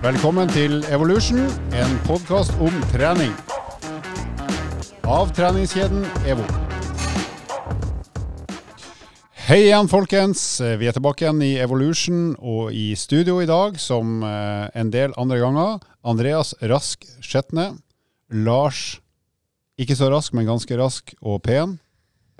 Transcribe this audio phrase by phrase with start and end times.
[0.00, 1.42] Velkommen til Evolution,
[1.76, 3.34] en podkast om trening.
[5.04, 6.46] Av treningskjeden EVO.
[9.44, 10.46] Hei igjen, folkens.
[10.80, 15.12] Vi er tilbake igjen i Evolution og i studio i dag, som eh, en del
[15.20, 15.84] andre ganger.
[16.00, 17.74] Andreas Rask Skjetne.
[18.32, 19.02] Lars
[19.76, 21.76] ikke så rask, men ganske rask og pen.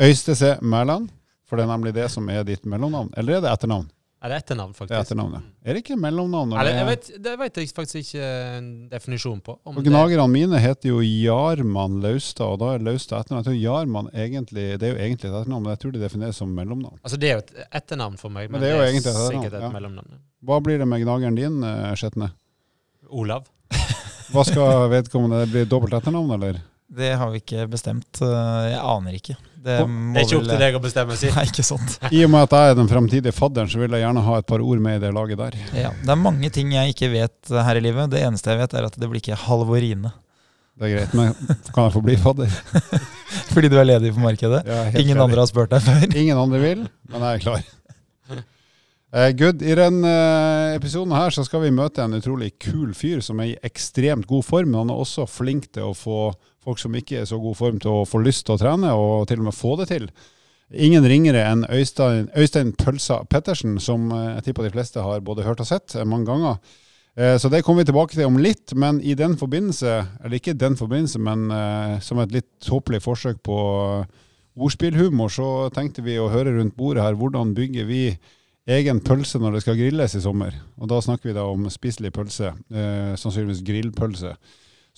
[0.01, 1.11] Øystese Mæland,
[1.45, 3.13] for det er nemlig det som er ditt mellomnavn.
[3.21, 3.91] Eller er det etternavn?
[4.21, 4.91] Er det etternavn, faktisk?
[4.91, 5.45] Det er etternavnet.
[5.65, 6.51] Er det ikke mellomnavn?
[6.53, 8.27] det jeg vet, det vet jeg faktisk ikke
[8.59, 9.55] en definisjon på.
[9.65, 13.41] Om Og Gnagerne mine heter jo Jarman Laustad, og da er Laustad etternavn.
[13.41, 16.43] Jeg tror Jarman egentlig, det er jo egentlig et etternavn, men jeg tror det defineres
[16.43, 16.99] som mellomnavn.
[17.01, 19.25] altså, det er jo et etternavn for meg, Men men, det er jo det er
[19.33, 19.73] sikkert et ja.
[19.73, 20.21] mellomnavn.
[20.45, 22.29] Hva blir det med gnageren din, eh, Skjetne?
[23.09, 23.49] Olav.
[24.31, 26.61] Hva skal vedkommende Det blir dobbelt etternavn, eller?
[26.91, 28.19] Det har vi ikke bestemt.
[28.25, 29.37] Eh, Jeg aner ikke.
[29.61, 31.29] Det, må Det er ikke opp til deg å bestemme, si.
[31.37, 31.99] Nei, ikke sant.
[32.17, 34.49] I og med at jeg er den fremtidige fadderen, så vil jeg gjerne ha et
[34.49, 35.59] par ord med i det laget der.
[35.77, 38.11] Ja, det er mange ting jeg ikke vet her i livet.
[38.15, 40.11] Det eneste jeg vet, er at det blir ikke halvorine.
[40.81, 41.35] Det er greit, men
[41.75, 42.55] kan jeg få bli fadder?
[43.53, 44.63] Fordi du er ledig på markedet.
[44.65, 45.25] Er Ingen ferdig.
[45.27, 46.07] andre har spurt deg før.
[46.17, 47.67] Ingen andre vil, men jeg er klar.
[49.13, 49.63] Eh, good.
[49.67, 50.11] I denne
[50.77, 54.45] episoden her så skal vi møte en utrolig kul fyr som er i ekstremt god
[54.47, 54.71] form.
[54.71, 56.31] Men han er også flink til å få
[56.65, 58.93] folk som ikke er i så god form, til å få lyst til å trene,
[58.93, 60.11] og til og med få det til.
[60.71, 65.43] Ingen ringere enn Øystein, Øystein Pølsa Pettersen, som eh, jeg tipper de fleste har både
[65.43, 66.61] hørt og sett eh, mange ganger.
[67.19, 70.55] Eh, Så det kommer vi tilbake til om litt, men i den forbindelse, eller ikke
[70.55, 71.51] den forbindelse, men
[72.07, 73.57] som et litt tåpelig forsøk på
[74.61, 78.05] ordspillhumor, så tenkte vi å høre rundt bordet her hvordan bygger vi
[78.71, 80.55] egen pølse når det skal grilles i sommer.
[80.79, 84.37] Og da snakker vi da om spiselig pølse, sannsynligvis grillpølse.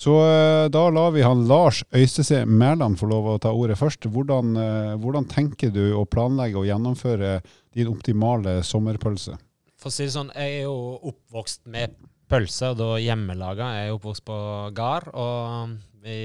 [0.03, 4.09] Så eh, da lar vi han Lars Øystese Mæland få lov å ta ordet først.
[4.11, 7.37] Hvordan, eh, hvordan tenker du å planlegge og gjennomføre
[7.75, 9.37] din optimale sommerpølse?
[9.79, 10.75] For å si det sånn, jeg er jo
[11.11, 11.95] oppvokst med
[12.31, 13.69] pølser, da hjemmelaga.
[13.77, 14.39] Jeg er oppvokst på
[14.75, 16.17] gard, og vi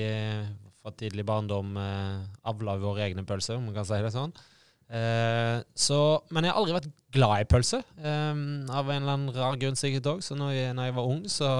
[0.82, 4.34] fra tidlig barndom eh, avla våre egne pølser, om man kan si det sånn.
[4.88, 6.00] Eh, så,
[6.32, 8.42] men jeg har aldri vært glad i pølse, eh,
[8.74, 10.26] av en eller annen rar grunn sikkert òg.
[10.26, 11.52] Så når jeg, når jeg var ung, så,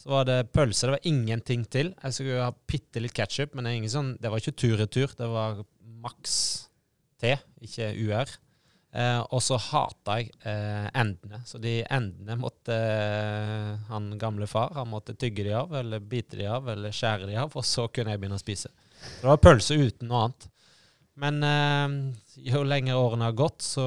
[0.00, 0.86] så var det pølse.
[0.86, 1.94] Det var ingenting til.
[2.02, 5.14] Jeg skulle ha bitte litt ketsjup, men det, sånn, det var ikke tur-retur.
[5.16, 5.62] Det var
[6.04, 6.34] maks
[7.20, 8.32] T, ikke UR.
[8.94, 11.40] Eh, og så hata jeg eh, endene.
[11.48, 16.38] Så de endene måtte eh, han gamle far han måtte tygge de av, eller bite
[16.38, 18.70] de av, eller skjære de av, og så kunne jeg begynne å spise.
[19.18, 20.48] Det var pølse uten noe annet.
[21.24, 21.96] Men eh,
[22.50, 23.86] jo lenger årene har gått, så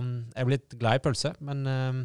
[0.00, 1.34] er jeg blitt glad i pølse.
[1.44, 2.02] Men eh,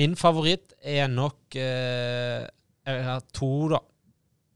[0.00, 2.46] min favoritt er nok eh,
[2.86, 3.78] Jeg har to, da,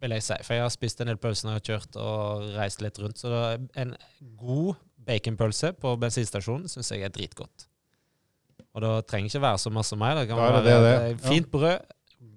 [0.00, 0.38] vil jeg si.
[0.46, 3.20] For jeg har spist en del pølser når jeg har kjørt og reist litt rundt.
[3.20, 3.30] Så
[3.76, 3.94] en
[4.40, 4.74] god
[5.04, 7.66] baconpølse på bensinstasjonen syns jeg er dritgodt.
[8.74, 10.16] Og det trenger ikke være så masse mer.
[10.18, 10.94] Det kan Da være det, det.
[11.12, 11.84] eh, fint brød,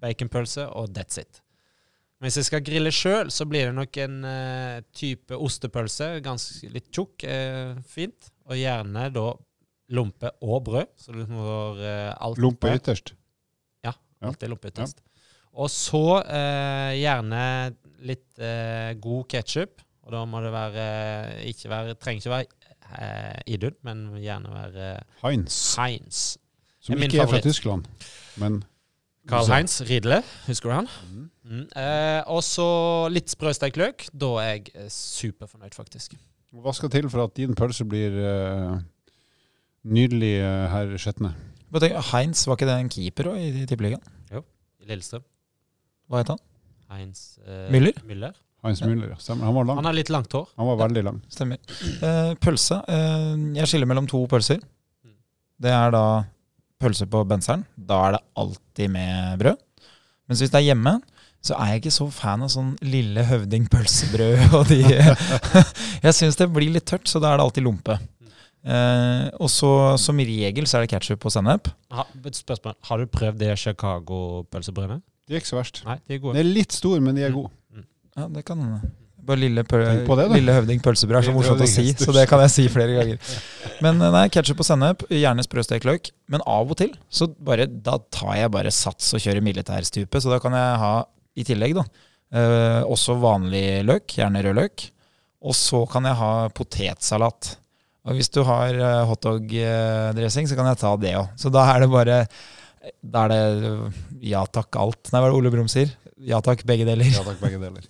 [0.03, 1.41] baconpølse og that's it.
[2.21, 6.15] Hvis jeg skal grille sjøl, så blir det nok en uh, type ostepølse.
[6.25, 7.21] Ganske litt tjukk.
[7.29, 8.31] Uh, fint.
[8.49, 9.25] Og gjerne da
[9.93, 10.89] lompe og brød.
[10.97, 13.13] Så du får uh, alt Lompe ytterst.
[13.85, 13.93] ja.
[14.25, 15.03] Alltid lompe ytterst.
[15.57, 17.43] Og så eh, gjerne
[18.05, 19.81] litt eh, god ketsjup.
[20.07, 20.87] Og da må det være
[21.49, 22.45] ikke være, Trenger ikke være
[23.01, 24.89] eh, Idun, men gjerne være
[25.23, 26.21] Heinz, Heinz.
[26.79, 27.41] som er min ikke er fra.
[27.43, 27.89] Tyskland,
[28.39, 28.61] men
[29.27, 30.87] Carl Heinz Ridle, husker du han?
[31.11, 31.25] Mm.
[31.47, 31.65] Mm.
[31.81, 32.67] Eh, og så
[33.11, 34.07] litt sprøstekt løk.
[34.15, 36.15] Da er jeg eh, superfornøyd, faktisk.
[36.55, 38.77] Hva skal til for at din pølse blir eh,
[39.83, 41.33] nydelig, eh, i Skjetne?
[42.13, 44.13] Heinz, var ikke det en keeper også, i, i Tippeligaen?
[44.31, 45.27] I Lillestrøm.
[46.07, 46.43] Hva het han?
[46.93, 47.97] Heinz eh, Müller?
[48.07, 48.35] Müller.
[48.63, 49.19] Heinz Müller, ja.
[49.21, 49.45] Stemmer.
[49.49, 49.81] Han var lang.
[49.81, 50.47] Han har litt langt hår.
[50.55, 51.19] Han var veldig lang.
[51.31, 51.59] Stemmer.
[52.01, 52.79] Eh, pølse.
[52.87, 54.61] Eh, jeg skiller mellom to pølser.
[55.03, 55.17] Mm.
[55.63, 56.05] Det er da
[56.81, 57.65] pølse på benseren.
[57.75, 59.63] Da er det alltid med brød.
[60.27, 60.97] Mens hvis det er hjemme,
[61.43, 64.81] så er jeg ikke så fan av sånn lille høvding pølsebrød og de
[66.05, 67.97] Jeg syns det blir litt tørt, så da er det alltid lompe.
[68.67, 69.71] Eh, og så
[70.01, 71.69] som regel så er det ketsjup og sennep.
[71.93, 72.75] Ha, spørsmål.
[72.89, 74.99] Har du prøvd det Chicago-pølsebrødene?
[75.27, 75.81] De er ikke så verst.
[75.87, 76.37] Nei, de er gode.
[76.37, 77.51] De er litt store, men de er gode.
[78.17, 78.93] Ja, det kan hende.
[79.27, 82.39] Bare lille, pøl det, lille høvding pølsebrød er så morsomt å si, så det kan
[82.45, 83.33] jeg si flere ganger.
[83.83, 86.07] Men eh, nei, ketsjup og sennep, gjerne sprøstekt løk.
[86.31, 90.31] Men av og til så bare, da tar jeg bare sats og kjører militærstupe, så
[90.31, 90.93] da kan jeg ha
[91.37, 91.83] i tillegg da,
[92.31, 94.87] eh, også vanlig løk, gjerne rød løk.
[95.43, 97.57] Og så kan jeg ha potetsalat.
[98.07, 101.33] Og hvis du har uh, hotdog-dressing, så kan jeg ta det òg.
[101.39, 102.21] Så da er det bare
[103.01, 104.01] Da er det eh,
[104.33, 105.11] ja takk alt.
[105.11, 105.93] Nei, hva er det Ole Brumm sier?
[106.17, 107.09] Ja takk, begge deler.
[107.13, 107.85] Ja takk, begge deler.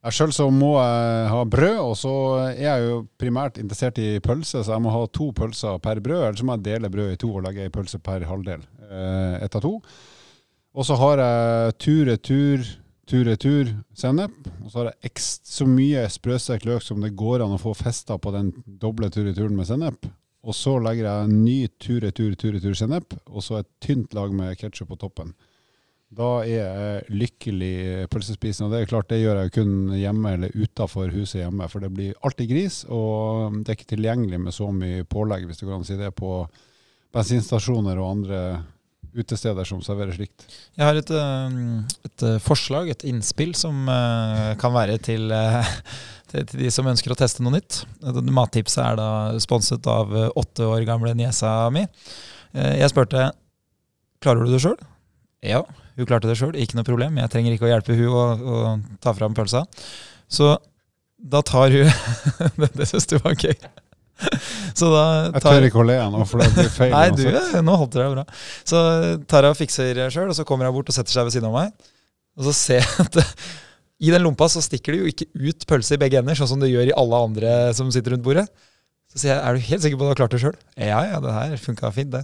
[0.00, 2.12] Jeg Sjøl så må jeg ha brød, og så
[2.46, 6.22] er jeg jo primært interessert i pølse, så jeg må ha to pølser per brød.
[6.22, 8.64] Eller så må jeg dele brødet i to og legge ei pølse per halvdel.
[8.86, 9.74] Eh, ett av to.
[10.72, 12.64] Og så har jeg tur-retur,
[13.10, 14.38] tur-retur sennep.
[14.62, 17.76] Og så har jeg ekst, så mye sprøstekt løk som det går an å få
[17.76, 20.08] festa på den doble tur-returen med sennep.
[20.40, 24.56] Og så legger jeg en ny tur-retur, tur-retur sennep, og så et tynt lag med
[24.60, 25.34] ketsjup på toppen.
[26.10, 28.66] Da er jeg lykkelig pølsespisende.
[28.66, 31.68] Og det er klart, det gjør jeg kun hjemme eller utafor huset hjemme.
[31.70, 35.62] For det blir alltid gris, og det er ikke tilgjengelig med så mye pålegg, hvis
[35.62, 36.42] du kan si det, på
[37.14, 38.42] bensinstasjoner og andre
[39.10, 40.44] utesteder som serverer slikt.
[40.78, 41.56] Jeg har et, eh,
[42.06, 45.30] et eh, forslag, et innspill, som eh, kan være til,
[46.30, 47.82] til, til de som ønsker å teste noe nytt.
[48.30, 49.10] Mattipset er da
[49.42, 51.84] sponset av åtte år gamle niesa mi.
[52.54, 53.30] Jeg spurte
[54.22, 54.78] klarer du det sjøl.
[55.44, 55.62] Ja,
[55.96, 57.18] hun klarte det sjøl, ikke noe problem.
[57.20, 58.64] Jeg trenger ikke å hjelpe hun å, å
[59.02, 59.64] ta fram pølsa.
[60.30, 60.54] Så
[61.20, 61.88] da tar hun
[62.60, 63.56] Det, det syns du var gøy.
[64.76, 66.92] Så da tar, jeg tør ikke å le nå, for det blir feil.
[66.92, 67.24] Nei, du,
[67.64, 68.24] nå holdt det deg bra.
[68.68, 68.82] Så
[69.30, 71.48] tar hun og fikser sjøl, og så kommer hun bort og setter seg ved siden
[71.48, 71.90] av meg.
[72.38, 73.20] Og så ser jeg at
[74.00, 76.62] i den lompa så stikker det jo ikke ut pølse i begge ender, sånn som
[76.62, 78.46] det gjør i alle andre som sitter rundt bordet.
[79.10, 80.58] Så sier jeg er du helt sikker på at du har klart det sjøl?
[80.78, 82.22] Ja, ja, det her funka fint, det.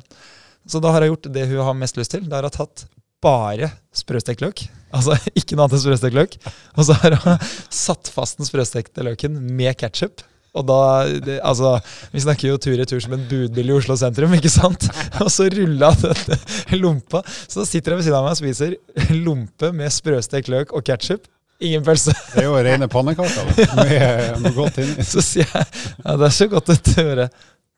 [0.70, 2.24] Så da har hun gjort det hun har mest lyst til.
[2.30, 2.86] Da har hun tatt
[3.24, 4.62] bare sprøstekt løk.
[4.94, 6.38] Altså ikke noe annet enn sprøstekt løk.
[6.76, 7.44] Og så har hun
[7.74, 10.24] satt fast den sprøstekte løken med ketsjup.
[10.56, 10.80] Og da,
[11.20, 11.74] det, altså,
[12.14, 14.88] Vi snakker jo tur-retur som en budbil i Oslo sentrum, ikke sant?
[15.24, 17.20] Og så rulla denne lompa.
[17.44, 20.86] Så da sitter jeg ved siden av meg og spiser lompe med sprøstekt løk og
[20.86, 21.28] ketsjup.
[21.64, 22.12] Ingen pølse.
[22.34, 23.46] Det er jo rene pannekaker
[23.80, 25.04] med godt inni.
[25.06, 25.68] Så sier jeg
[26.02, 27.28] ja, det er så godt å høre.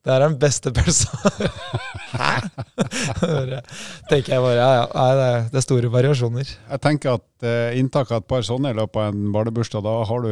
[0.06, 1.10] Det er den beste pølsa.
[2.14, 2.30] Hæ?
[4.08, 6.48] tenker jeg bare, ja, ja, det er store variasjoner.
[6.48, 9.96] Jeg tenker at eh, inntak av et par sånne i løpet av en barnebursdag, da
[10.08, 10.30] har du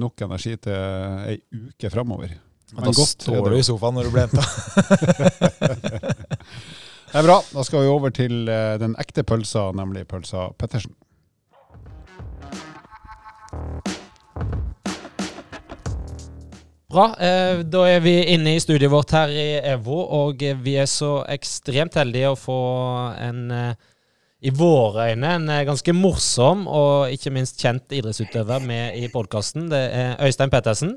[0.00, 0.76] nok energi til
[1.32, 2.36] ei uke framover.
[2.76, 4.44] Da godt, står du i sofaen når du blir henta.
[7.10, 7.40] det er bra.
[7.50, 10.94] Da skal vi over til eh, den ekte pølsa, nemlig pølsa Pettersen.
[16.96, 17.10] Bra.
[17.20, 21.18] Eh, da er vi inne i studiet vårt her i EVO, og vi er så
[21.28, 22.60] ekstremt heldige å få
[23.20, 23.72] en eh,
[24.46, 29.66] i våre øyne en eh, ganske morsom og ikke minst kjent idrettsutøver med i podkasten.
[29.72, 30.94] Det er Øystein Pettersen.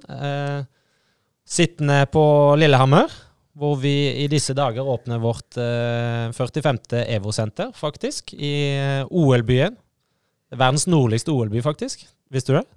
[1.50, 2.24] Sittende på
[2.62, 3.12] Lillehammer,
[3.60, 6.80] hvor vi i disse dager åpner vårt 45.
[7.02, 8.54] EVO-senter, faktisk, i
[9.10, 9.76] OL-byen.
[10.56, 12.06] Verdens nordligste OL-by, faktisk.
[12.34, 12.68] Visste du det?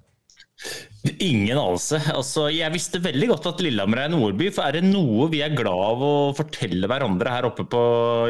[1.19, 1.99] Ingen anelse.
[2.13, 4.49] Altså, jeg visste veldig godt at Lillehammer er en ordby.
[4.53, 7.81] For er det noe vi er glad av å fortelle hverandre her oppe på,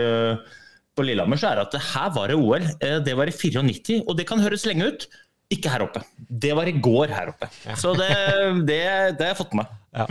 [0.02, 0.64] uh,
[0.98, 2.66] på Lillehammer, så er det at her var det OL.
[2.80, 5.08] Eh, det var i 94, og det kan høres lenge ut.
[5.54, 6.02] Ikke her oppe.
[6.18, 7.50] Det var i går her oppe.
[7.68, 7.78] Ja.
[7.78, 8.10] Så det,
[8.66, 8.82] det,
[9.20, 9.80] det, har jeg fått med meg.
[9.94, 10.08] Ja.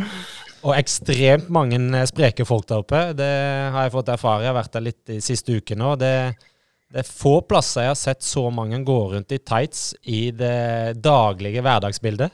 [0.62, 3.00] Og ekstremt mange spreke folk der oppe.
[3.18, 3.32] Det
[3.74, 4.44] har jeg fått erfare.
[4.44, 5.88] Jeg har vært der litt de siste ukene.
[5.88, 5.98] Og
[6.92, 11.00] det er få plasser jeg har sett så mange gå rundt i tights i det
[11.00, 12.32] daglige hverdagsbildet.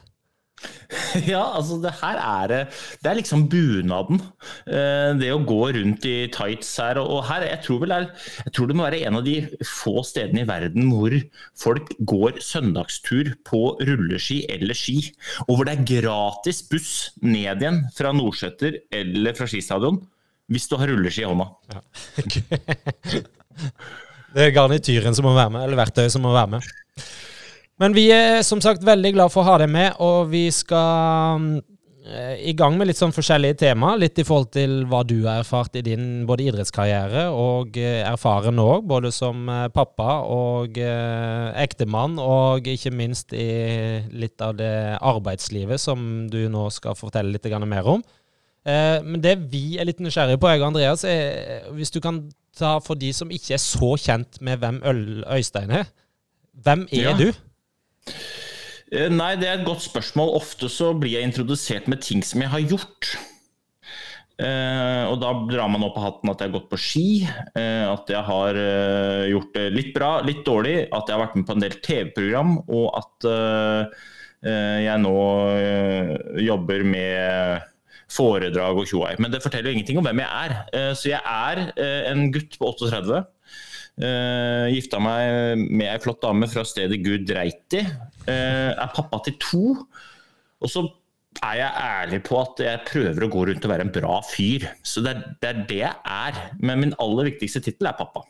[1.29, 2.53] Ja, altså det her er
[3.03, 4.21] det er liksom bunaden.
[4.67, 7.01] Eh, det å gå rundt i tights her.
[7.03, 8.09] Og her, jeg tror, vel er,
[8.47, 11.15] jeg tror det må være en av de få stedene i verden hvor
[11.59, 14.99] folk går søndagstur på rulleski eller ski.
[15.47, 20.03] Og hvor det er gratis buss ned igjen fra Nordseter eller fra skistadion
[20.49, 21.51] hvis du har rulleski i hånda.
[21.75, 21.83] Ja.
[24.35, 26.69] Det er garnityren som må være med, eller verktøyet som må være med.
[27.79, 31.45] Men vi er som sagt veldig glad for å ha deg med, og vi skal
[32.03, 33.93] eh, i gang med litt sånn forskjellige tema.
[33.97, 38.59] Litt i forhold til hva du har erfart i din både idrettskarriere og eh, erfaren
[38.59, 43.49] nå, både som eh, pappa og ektemann, og ikke minst i
[44.11, 48.03] litt av det arbeidslivet som du nå skal fortelle litt mer om.
[48.69, 52.27] Men det vi er litt nysgjerrige på, jeg og Andreas, er hvis du kan
[52.59, 55.89] ta for de som ikke er så kjent med hvem Øystein er.
[56.59, 57.17] Hvem er ja.
[57.19, 57.31] du?
[58.91, 60.37] Eh, nei, det er et godt spørsmål.
[60.41, 63.17] Ofte så blir jeg introdusert med ting som jeg har gjort.
[64.39, 67.91] Uh, og da drar man opp av hatten at jeg har gått på ski, uh,
[67.91, 71.49] at jeg har uh, gjort det litt bra, litt dårlig, at jeg har vært med
[71.49, 73.31] på en del TV-program, og at
[74.39, 75.13] jeg nå
[76.39, 77.65] jobber med
[78.13, 79.15] foredrag og tjoei.
[79.21, 80.55] Men det forteller jo ingenting om hvem jeg er.
[80.73, 83.27] Eh, så jeg er eh, en gutt på 38.
[83.99, 87.81] Uh, gifta meg med ei flott dame fra stedet Gud Reiti.
[88.31, 89.63] Er pappa til to.
[90.63, 90.85] Og så
[91.43, 94.69] er jeg ærlig på at jeg prøver å gå rundt og være en bra fyr.
[94.87, 96.43] Så det er det, er det jeg er.
[96.63, 98.23] Men min aller viktigste tittel er pappa.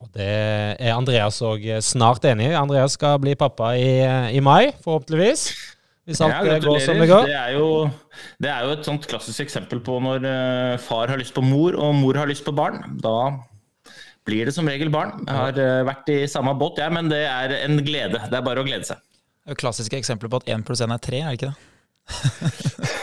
[0.00, 2.56] Og Det er Andreas òg snart enig i.
[2.58, 4.00] Andreas skal bli pappa i,
[4.34, 5.50] i mai, forhåpentligvis.
[6.10, 7.28] Hvis alt ja, går som det går.
[7.28, 7.68] Det er, jo,
[8.42, 11.78] det er jo et sånt klassisk eksempel på når uh, far har lyst på mor
[11.78, 12.82] og mor har lyst på barn.
[12.98, 13.14] Da
[14.26, 15.14] blir det som regel barn.
[15.24, 18.20] Jeg har eh, vært i samme båt, jeg, men det er en glede.
[18.30, 19.00] Det er bare å glede seg.
[19.00, 21.50] Det er jo klassiske eksempler på at én pluss én er tre, er det ikke
[21.50, 22.98] det?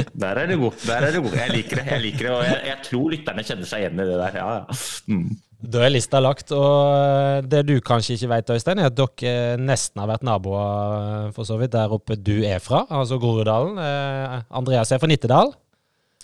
[0.22, 0.76] Der er du god.
[0.86, 1.32] der er du god.
[1.34, 4.04] Jeg liker det, jeg liker det, og jeg, jeg tror lytterne kjenner seg igjen i
[4.06, 4.36] det der.
[4.38, 4.76] Ja, ja.
[5.10, 5.32] Mm.
[5.60, 6.52] Da er lista lagt.
[6.56, 11.48] Og det du kanskje ikke vet, Øystein, er at dere nesten har vært naboer for
[11.48, 13.76] så vidt der oppe du er fra, altså Groruddalen.
[13.80, 15.52] Eh, Andreas er fra Nittedal.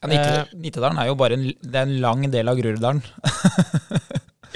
[0.06, 3.04] Ja, Nittedalen er jo bare en, det er en lang del av Groruddalen.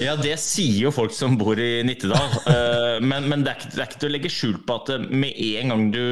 [0.01, 2.37] Ja, det sier jo folk som bor i Nittedal.
[2.51, 4.93] Eh, men men det, er ikke, det er ikke til å legge skjul på at
[4.95, 6.05] eh, med en gang du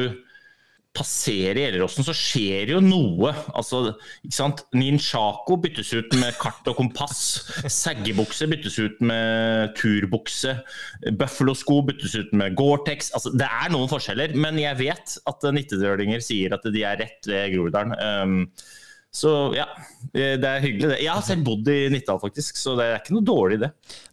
[0.95, 3.31] passerer Gjelleråsen, så skjer jo noe.
[3.57, 3.93] Altså,
[4.25, 4.63] ikke sant?
[4.75, 7.21] Ninjago byttes ut med kart og kompass.
[7.69, 10.57] Saggebukse byttes ut med turbukse.
[11.19, 13.13] Buffalo-sko byttes ut med Gore-Tex.
[13.17, 17.29] Altså, det er noen forskjeller, men jeg vet at nittedølinger sier at de er rett
[17.29, 17.95] ved Groruddalen.
[17.99, 18.39] Um,
[19.09, 19.65] så ja,
[20.13, 20.97] det er hyggelig det.
[21.01, 23.69] Jeg har selv bodd i Nittedal, faktisk, så det er ikke noe dårlig, det.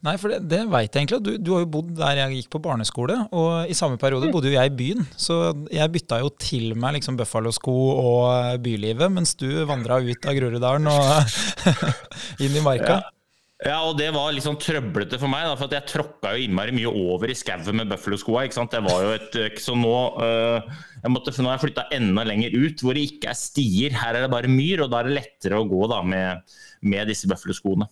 [0.07, 1.21] Nei, for det, det veit jeg egentlig.
[1.27, 4.49] Du, du har jo bodd der jeg gikk på barneskole, og i samme periode bodde
[4.49, 5.05] jo jeg i byen.
[5.21, 5.41] Så
[5.75, 10.89] jeg bytta jo til meg liksom Buffalo-sko og bylivet, mens du vandra ut av Groruddalen
[10.89, 11.37] og
[12.45, 12.97] inn i marka.
[12.97, 13.16] Ja.
[13.65, 16.75] Ja, og det var litt sånn trøblete for meg, da, for jeg tråkka jo innmari
[16.77, 18.43] mye over i skauen med Buffalo-skoa.
[18.53, 18.83] Det
[19.17, 20.61] et, Så nå, øh,
[21.01, 23.97] jeg måtte, nå har jeg flytta enda lenger ut, hvor det ikke er stier.
[23.97, 26.45] Her er det bare myr, og da er det lettere å gå da med,
[26.85, 27.89] med disse Buffalo-skoene.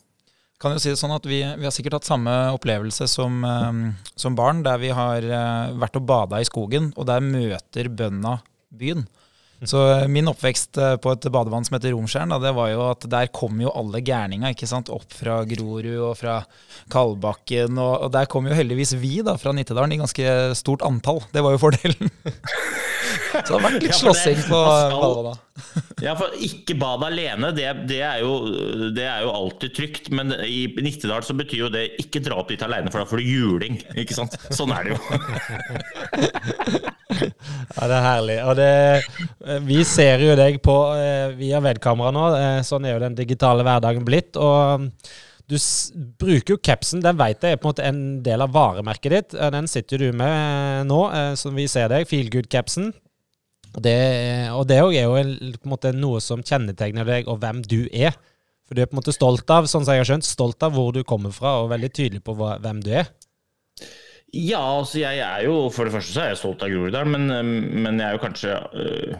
[0.60, 4.12] Kan jo si det sånn at vi, vi har sikkert hatt samme opplevelse som, eh,
[4.20, 8.36] som barn, der vi har eh, vært og bada i skogen, og der møter bønda
[8.68, 9.08] byen.
[9.68, 13.06] Så eh, min oppvekst eh, på et badevann som heter Romskjern, det var jo at
[13.10, 14.92] der kom jo alle gærninga ikke sant?
[14.92, 16.40] opp fra Grorud og fra
[16.92, 17.78] Kalbakken.
[17.80, 21.22] Og, der kom jo heldigvis vi da, fra Nittedalen i ganske stort antall.
[21.32, 22.12] Det var jo fordelen.
[23.34, 25.40] Så det har vært litt slåssing på badevannet.
[26.02, 28.36] Ja, for ikke bad alene, det, det, er jo,
[28.94, 30.10] det er jo alltid trygt.
[30.14, 33.22] Men i Nittedal så betyr jo det ikke dra opp dit alene, for da får
[33.22, 33.80] du juling.
[33.98, 34.38] Ikke sant?
[34.54, 35.00] Sånn er det jo.
[37.20, 38.36] Ja, det er herlig.
[38.46, 38.70] Og det,
[39.44, 42.24] eh, vi ser jo deg på eh, via webkamera nå.
[42.38, 44.38] eh, Sånn er jo den digitale hverdagen blitt.
[44.40, 44.90] Og mm,
[45.50, 45.56] du
[46.20, 49.38] bruker jo capsen, den vet jeg er på en måte en del av varemerket ditt.
[49.54, 51.00] Den sitter du med nå,
[51.36, 52.06] som vi ser deg.
[52.08, 52.92] Feelgood-capsen.
[53.74, 53.96] Og det
[54.78, 55.10] er jo
[55.58, 58.16] på en måte noe som kjennetegner deg, og hvem du er.
[58.64, 60.72] For du er på en måte stolt av, sånn som jeg har skjønt, stolt av
[60.72, 63.10] hvor du kommer fra, og veldig tydelig på hva, hvem du er.
[64.34, 67.62] Ja, altså jeg er jo For det første så er jeg stolt av Groruddalen, men,
[67.84, 69.16] men jeg er jo kanskje øh,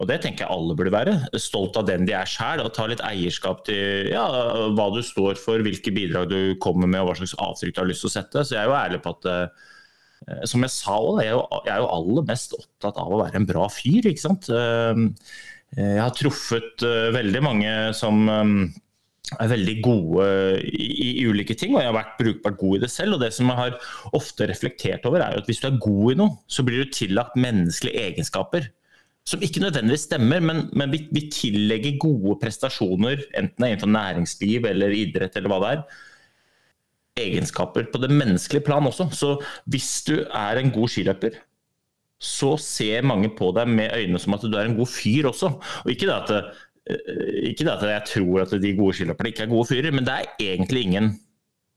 [0.00, 1.16] Og det tenker jeg alle burde være.
[1.42, 4.24] Stolt av den de er sjæl, og ta litt eierskap til ja,
[4.76, 7.90] hva du står for, hvilke bidrag du kommer med, og hva slags avtrykk du har
[7.90, 8.44] lyst til å sette.
[8.46, 9.66] Så jeg er jo ærlig på at øh,
[10.50, 13.48] som jeg sa òg, jeg jeg er jo aller mest opptatt av å være en
[13.48, 14.48] bra fyr, ikke sant.
[14.50, 16.82] Jeg har truffet
[17.14, 18.24] veldig mange som
[19.36, 20.26] er veldig gode
[20.64, 20.88] i,
[21.20, 23.16] i ulike ting, og jeg har vært brukbart god i det selv.
[23.16, 23.76] og Det som jeg har
[24.16, 26.94] ofte reflektert over, er jo at hvis du er god i noe, så blir du
[26.94, 28.70] tillagt menneskelige egenskaper.
[29.28, 33.92] Som ikke nødvendigvis stemmer, men, men vi, vi tillegger gode prestasjoner, enten det er innenfor
[33.92, 35.82] næringsliv eller idrett eller hva det er,
[37.18, 39.10] egenskaper på det menneskelige plan også.
[39.12, 39.34] Så
[39.68, 41.36] hvis du er en god skiløper,
[42.18, 45.52] så ser mange på deg med øynene som at du er en god fyr også.
[45.84, 46.54] Og ikke det at
[46.88, 50.14] ikke det at jeg tror at de gode skiløperne ikke er gode fyrer, men det
[50.14, 51.10] er egentlig ingen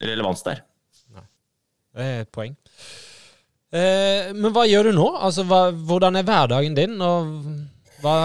[0.02, 0.62] relevans der.
[1.92, 2.54] Det er et poeng.
[3.76, 5.10] Eh, men hva gjør du nå?
[5.20, 7.30] Altså, hva, hvordan er hverdagen din, og
[8.04, 8.16] hva,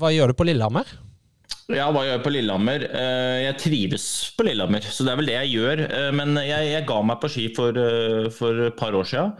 [0.00, 0.88] hva gjør du på Lillehammer?
[1.70, 2.82] Ja, hva gjør jeg på Lillehammer?
[2.88, 4.04] Eh, Jeg trives
[4.34, 5.82] på Lillehammer, så det er vel det jeg gjør.
[5.86, 9.36] Eh, Men jeg, jeg ga meg på ski for, eh, for et par år siden.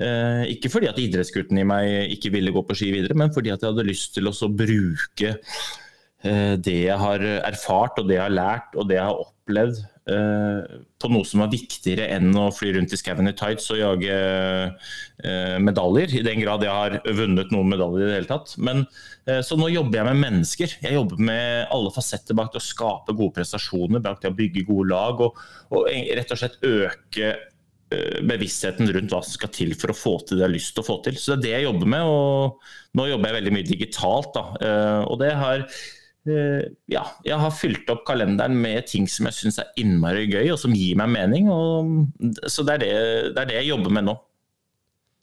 [0.00, 3.52] Eh, Ikke fordi at idrettsgutten i meg ikke ville gå på ski videre, men fordi
[3.52, 5.83] at jeg hadde lyst til å bruke eh,
[6.24, 10.78] det jeg har erfart og det jeg har lært og det jeg har opplevd eh,
[11.00, 14.16] på noe som var viktigere enn å fly rundt i skauen i tights og jage
[14.16, 18.54] eh, medaljer, i den grad jeg har vunnet noen medaljer i det hele tatt.
[18.56, 18.84] Men,
[19.28, 20.76] eh, så nå jobber jeg med mennesker.
[20.84, 24.66] Jeg jobber med alle fasetter bak det å skape gode prestasjoner, bak det å bygge
[24.68, 25.42] gode lag og,
[25.76, 30.16] og rett og slett øke eh, bevisstheten rundt hva som skal til for å få
[30.22, 31.20] til det jeg har lyst til å få til.
[31.20, 32.08] Så det er det jeg jobber med.
[32.08, 34.32] og Nå jobber jeg veldig mye digitalt.
[34.36, 34.46] Da.
[34.64, 35.92] eh, Og det har eh,
[36.24, 40.60] ja, jeg har fylt opp kalenderen med ting som jeg syns er innmari gøy, og
[40.60, 41.50] som gir meg mening.
[41.52, 42.94] Og, så det er det,
[43.34, 44.16] det er det jeg jobber med nå.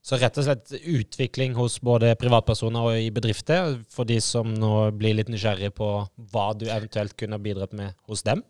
[0.01, 4.89] Så rett og slett utvikling hos både privatpersoner og i bedrifter, for de som nå
[4.97, 5.89] blir litt nysgjerrige på
[6.33, 8.41] hva du eventuelt kunne bidratt med hos dem?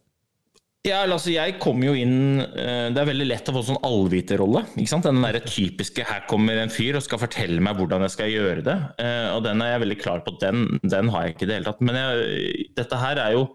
[0.82, 4.64] Ja, altså jeg kommer jo inn eh, Det er veldig lett å få sånn allviterrolle.
[4.74, 8.64] Den der typiske 'her kommer en fyr og skal fortelle meg hvordan jeg skal gjøre
[8.66, 8.80] det'.
[8.98, 10.34] Eh, og den er jeg veldig klar på.
[10.42, 11.86] Den, den har jeg ikke i det hele tatt.
[11.86, 13.46] Men jeg, dette her er jo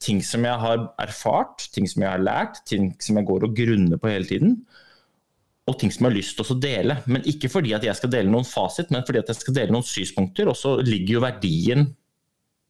[0.00, 3.54] ting som jeg har erfart, ting som jeg har lært, ting som jeg går og
[3.60, 4.56] grunner på hele tiden.
[5.68, 6.96] Og ting som jeg har lyst til å dele.
[7.04, 9.76] Men ikke fordi at jeg skal dele noen fasit, men fordi at jeg skal dele
[9.76, 10.48] noen synspunkter.
[10.48, 11.90] Og så ligger jo verdien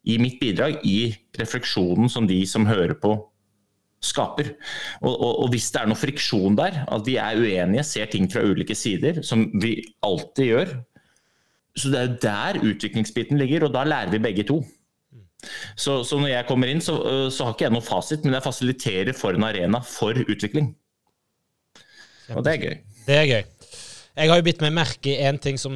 [0.03, 3.15] i mitt bidrag i refleksjonen som de som hører på,
[4.01, 4.53] skaper.
[5.01, 8.27] Og, og, og, hvis det er noe friksjon der, at vi er uenige, ser ting
[8.31, 10.77] fra ulike sider, som vi alltid gjør
[11.77, 14.59] Så det er jo der utviklingsbiten ligger, og da lærer vi begge to.
[15.75, 16.97] Så, så når jeg kommer inn, så,
[17.31, 20.73] så, har ikke jeg noen fasit, men jeg fasiliterer for en arena for utvikling.
[22.35, 22.75] Og det er gøy.
[23.07, 23.60] Det er gøy.
[24.11, 25.75] Jeg har jo bitt meg merke i en ting som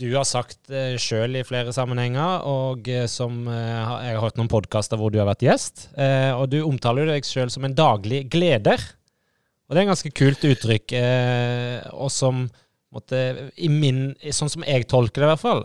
[0.00, 3.52] du har sagt eh, sjøl i flere sammenhenger, og uh, som uh,
[4.00, 5.90] jeg har hørt noen podkaster hvor du har vært gjest.
[5.92, 8.80] Uh, og du omtaler jo deg sjøl som en daglig gleder.
[9.66, 10.92] Og det er en ganske kult uttrykk,
[11.98, 12.44] og som
[12.94, 13.18] måtte,
[13.58, 15.62] i min, Sånn som jeg tolker det, i hvert fall,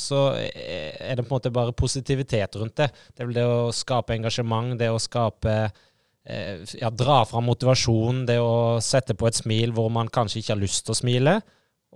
[0.00, 2.86] så er det på en måte bare positivitet rundt det.
[3.12, 5.82] Det er vel det å skape engasjement, det å skape Eh,
[6.26, 10.62] ja, dra fram motivasjonen, det å sette på et smil hvor man kanskje ikke har
[10.62, 11.36] lyst til å smile.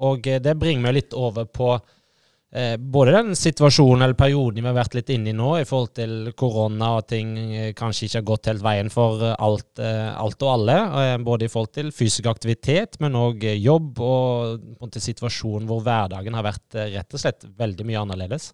[0.05, 4.71] Og eh, det bringer meg litt over på eh, både den situasjonen eller perioden vi
[4.71, 8.21] har vært litt inne i nå, i forhold til korona og ting eh, kanskje ikke
[8.21, 10.79] har gått helt veien for alt, eh, alt og alle.
[11.03, 16.39] Eh, både i forhold til fysisk aktivitet, men òg jobb og måte situasjonen hvor hverdagen
[16.39, 18.53] har vært rett og slett veldig mye annerledes.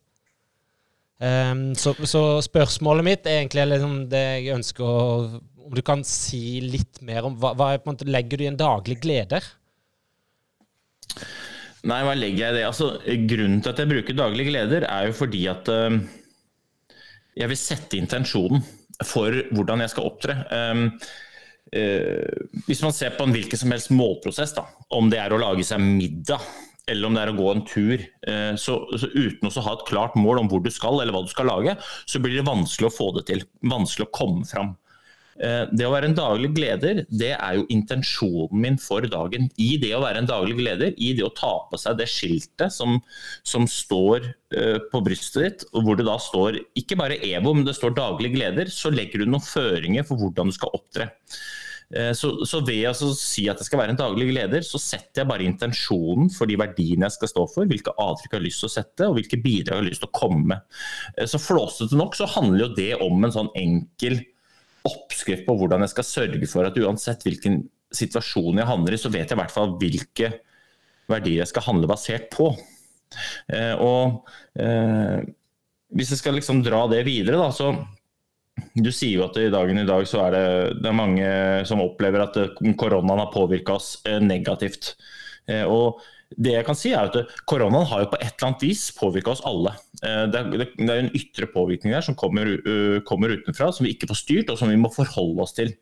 [1.17, 5.05] Um, så, så, spørsmålet mitt er egentlig liksom det jeg ønsker å
[5.67, 8.51] om du kan si litt mer om hva, hva på en måte, legger du i
[8.53, 9.45] en daglig gleder?
[11.87, 12.65] Nei, hva legger jeg i det?
[12.69, 12.91] Altså,
[13.31, 15.99] grunnen til at jeg bruker daglig gleder, er jo fordi at uh,
[17.37, 18.63] jeg vil sette intensjonen
[19.05, 20.39] for hvordan jeg skal opptre.
[20.51, 20.87] Um,
[21.75, 24.67] uh, hvis man ser på en hvilken som helst målprosess, da,
[24.99, 26.43] om det er å lage seg middag
[26.87, 29.87] eller om det er å gå en tur, uh, så, så uten å ha et
[29.89, 31.75] klart mål om hvor du skal eller hva du skal lage,
[32.07, 33.47] så blir det vanskelig å få det til.
[33.67, 34.77] Vanskelig å komme fram.
[35.37, 39.51] Eh, det å være en daglig gleder, det er jo intensjonen min for dagen.
[39.61, 42.73] I det å være en daglig gleder, i det å ta på seg det skiltet
[42.73, 42.99] som,
[43.47, 47.77] som står uh, på brystet ditt, hvor det da står ikke bare EVO, men det
[47.77, 51.11] står daglig gleder, så legger du noen føringer for hvordan du skal opptre.
[51.93, 55.23] Uh, så, så, ved å si at det skal være en daglig gleder, så setter
[55.23, 58.65] jeg bare intensjonen for de verdiene jeg skal stå for, hvilke avtrykk jeg har lyst
[58.65, 60.81] til å sette, og hvilke bidrag jeg har lyst til å komme med.
[61.29, 64.23] Så flåsete nok så handler jo det om en sånn enkel
[64.87, 69.13] oppskrift på hvordan jeg skal sørge for at uansett hvilken situasjon jeg handler i, så
[69.13, 70.33] vet jeg i hvert fall hvilke
[71.11, 72.51] verdier jeg skal handle basert på.
[73.53, 74.27] Eh, og
[74.59, 75.21] eh,
[75.97, 77.73] hvis jeg skal liksom dra det videre, da, så
[78.77, 80.47] du sier jo at i dagen i dag så er det,
[80.81, 81.29] det er mange
[81.69, 82.39] som opplever at
[82.81, 84.95] koronaen har påvirka oss eh, negativt.
[85.47, 86.03] Eh, og
[86.35, 89.33] det jeg kan si er at Koronaen har jo på et eller annet vis påvirka
[89.33, 89.77] oss alle.
[90.03, 92.51] Eh, det er, en ytre påvirkning der som kommer,
[93.07, 95.75] kommer, utenfra, som vi ikke får styrt, og som vi må forholde oss til.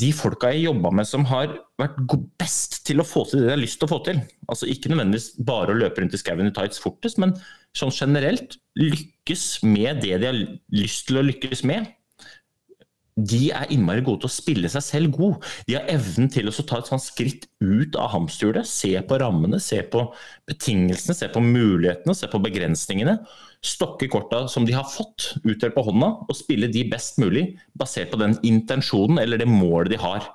[0.00, 1.98] De folka jeg jobba med som har vært
[2.40, 4.92] best til å få til det de har lyst til å få til, altså ikke
[4.92, 7.34] nødvendigvis bare å løpe rundt i skauen i tights fortest, men
[7.76, 10.38] sånn generelt lykkes med det de har
[10.72, 11.90] lyst til å lykkes med,
[13.26, 15.46] de er innmari gode til å spille seg selv god.
[15.68, 18.68] De har evnen til å ta et sånt skritt ut av hamsterhjulet.
[18.68, 20.04] Se på rammene, se på
[20.50, 23.18] betingelsene, se på mulighetene, se på begrensningene.
[23.66, 27.46] Stokke korta som de har fått utdelt på hånda, og spille de best mulig
[27.78, 30.30] basert på den intensjonen eller det målet de har.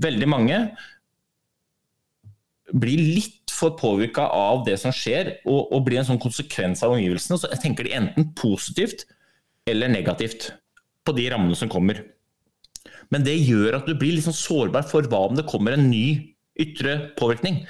[0.00, 0.62] Veldig mange
[2.70, 6.94] blir litt for påvirka av det som skjer, og, og blir en sånn konsekvens av
[6.94, 7.40] omgivelsene.
[7.42, 9.04] Så tenker de enten positivt
[9.68, 10.52] eller negativt
[11.04, 12.00] på de rammene som kommer.
[13.10, 16.36] Men det gjør at du blir sånn sårbar for hva om det kommer en ny
[16.60, 17.62] ytre påvirkning.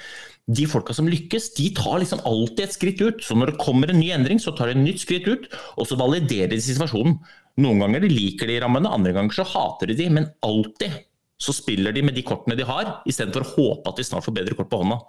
[0.51, 3.21] De folka som lykkes, de tar liksom alltid et skritt ut.
[3.23, 5.87] Så når det kommer en ny endring, så tar de et nytt skritt ut, og
[5.87, 7.19] så validerer de situasjonen.
[7.61, 11.01] Noen ganger liker de rammene, andre ganger så hater de de, men alltid
[11.41, 14.35] så spiller de med de kortene de har, istedenfor å håpe at de snart får
[14.37, 14.99] bedre kort på hånda.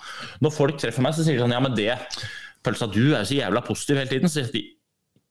[0.45, 1.91] Når folk treffer meg, så sier de sånn Ja, men det
[2.63, 4.31] Pølsa, du er så jævla positiv hele tiden.
[4.31, 4.63] Så de,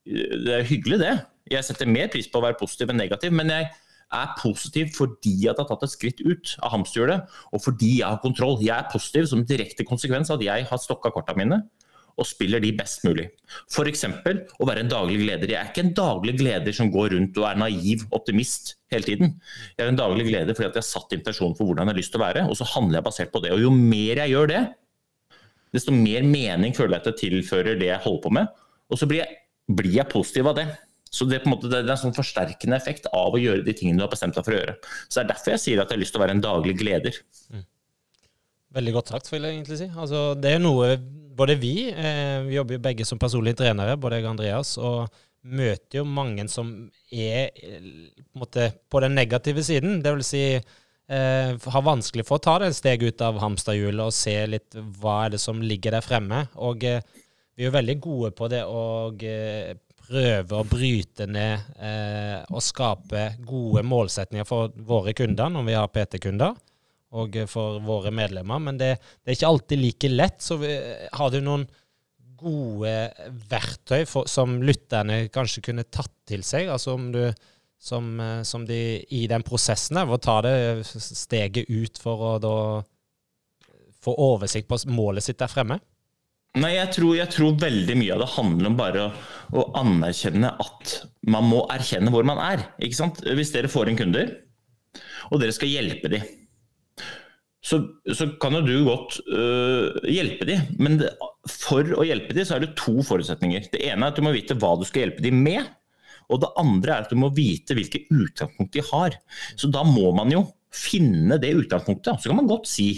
[0.06, 1.14] det er hyggelig, det.
[1.52, 3.70] Jeg setter mer pris på å være positiv enn negativ, men jeg
[4.16, 8.22] er positiv fordi jeg har tatt et skritt ut av hamsterhjulet, og fordi jeg har
[8.24, 8.58] kontroll.
[8.64, 11.62] Jeg er positiv som direkte konsekvens av at jeg har stokka korta mine
[12.20, 13.28] og spiller de best mulig.
[13.72, 14.04] F.eks.
[14.06, 15.54] å være en daglig leder.
[15.54, 19.34] Jeg er ikke en daglig leder som går rundt og er naiv optimist hele tiden.
[19.78, 22.14] Jeg er en daglig leder fordi jeg har satt intensjonen for hvordan jeg har lyst
[22.14, 23.54] til å være, og så handler jeg basert på det.
[23.56, 24.62] Og jo mer jeg gjør det,
[25.72, 28.64] desto mer mening føler jeg at jeg tilfører det jeg holder på med.
[28.92, 29.40] Og så blir jeg,
[29.72, 30.68] blir jeg positiv av det.
[31.12, 33.74] Så det er, en måte, det er en sånn forsterkende effekt av å gjøre de
[33.76, 34.78] tingene du har bestemt deg for å gjøre.
[35.08, 36.78] Så det er derfor jeg sier at jeg har lyst til å være en daglig
[36.80, 37.18] gleder.
[38.72, 39.90] Veldig godt sagt, vil jeg egentlig si.
[39.92, 40.94] Altså, det er noe
[41.36, 45.22] både vi eh, Vi jobber jo begge som personlige trenere, både jeg og Andreas, og
[45.42, 46.70] møter jo mange som
[47.12, 50.00] er på, en måte, på den negative siden.
[50.04, 54.06] Det vil si eh, har vanskelig for å ta det et steg ut av hamsterhjulet
[54.06, 56.46] og se litt hva er det som ligger der fremme.
[56.62, 57.02] Og eh,
[57.56, 58.84] vi er jo veldig gode på det å
[59.28, 59.74] eh,
[60.12, 65.92] prøve å bryte ned eh, og skape gode målsetninger for våre kunder når vi har
[65.94, 66.58] PT-kunder
[67.12, 68.60] og for våre medlemmer.
[68.64, 70.38] Men det, det, er ikke alltid like lett.
[70.44, 70.72] Så vi,
[71.12, 71.66] har du noen
[72.40, 72.94] gode
[73.52, 76.72] verktøy for, som lytterne kanskje kunne tatt til seg?
[76.72, 77.26] Altså om du
[77.82, 78.14] som,
[78.46, 82.56] som de i den prosessen der, å ta det steget ut for å da
[84.02, 85.82] få oversikt på målet sitt der fremme?
[86.60, 89.12] Nei, jeg tror, jeg tror, veldig mye av det handler om bare å,
[89.56, 90.98] å, anerkjenne at
[91.32, 92.66] man må erkjenne hvor man er.
[92.84, 93.22] ikke sant?
[93.24, 94.34] Hvis dere får inn kunder,
[95.32, 96.26] og dere skal hjelpe dem
[97.62, 97.78] så,
[98.18, 100.64] så, kan jo du godt øh, hjelpe dem.
[100.82, 101.12] Men det,
[101.46, 103.70] for å hjelpe dem, så er det to forutsetninger.
[103.70, 105.70] Det ene er at du må vite hva du skal hjelpe dem med.
[106.32, 109.18] Og det andre er at du må vite hvilke utgangspunkt de har.
[109.54, 112.24] Så da må man jo finne det utgangspunktet.
[112.24, 112.90] Så kan man godt si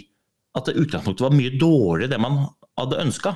[0.55, 2.45] at utgangspunktet var mye dårligere det man
[2.79, 3.35] hadde ønska.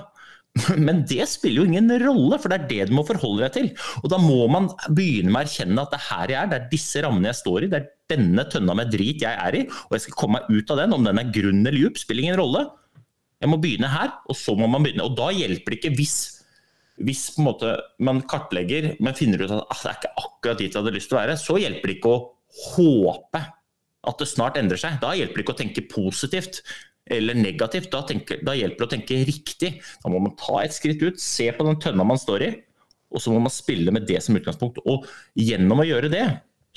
[0.88, 3.68] Men det spiller jo ingen rolle, for det er det du må forholde deg til.
[4.04, 6.58] Og da må man begynne med å erkjenne at det er her jeg er, det
[6.60, 9.66] er disse rammene jeg står i, det er denne tønna med drit jeg er i,
[9.68, 10.96] og jeg skal komme meg ut av den.
[10.98, 12.64] Om den er grunn eller djup, spiller ingen rolle.
[13.44, 15.06] Jeg må begynne her, og så må man begynne.
[15.06, 16.16] Og da hjelper det ikke hvis,
[17.06, 20.80] hvis måte, man kartlegger, men finner ut at ah, det er ikke akkurat dit jeg
[20.80, 22.26] hadde lyst til å være, så hjelper det ikke å
[22.72, 23.44] håpe
[24.08, 24.98] at det snart endrer seg.
[25.04, 26.64] Da hjelper det ikke å tenke positivt
[27.14, 27.90] eller negativt.
[27.94, 29.72] Da, tenker, da, hjelper det å tenke riktig.
[30.04, 32.52] Da må man ta et skritt ut, se på den tønna man står i,
[33.14, 34.82] og så må man spille med det som utgangspunkt.
[34.90, 35.08] Og
[35.40, 36.26] gjennom å gjøre det,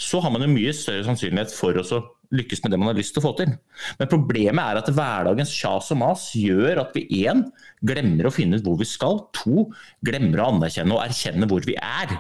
[0.01, 1.85] så har man jo mye større sannsynlighet for å
[2.31, 3.53] lykkes med det man har lyst til å få til.
[3.99, 7.43] Men problemet er at hverdagens kjas og mas gjør at vi én
[7.87, 9.67] glemmer å finne ut hvor vi skal, to
[10.07, 12.15] glemmer å anerkjenne og erkjenne hvor vi er.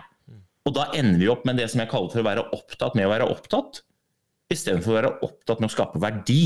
[0.68, 3.06] Og da ender vi opp med det som jeg kaller for å være opptatt med
[3.06, 3.80] å være opptatt,
[4.52, 6.42] istedenfor å være opptatt med å skape verdi.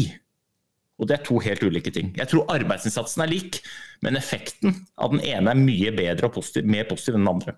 [1.00, 2.12] Og det er to helt ulike ting.
[2.14, 3.60] Jeg tror arbeidsinnsatsen er lik,
[4.04, 7.56] men effekten av den ene er mye bedre og positiv, mer positiv enn den andre.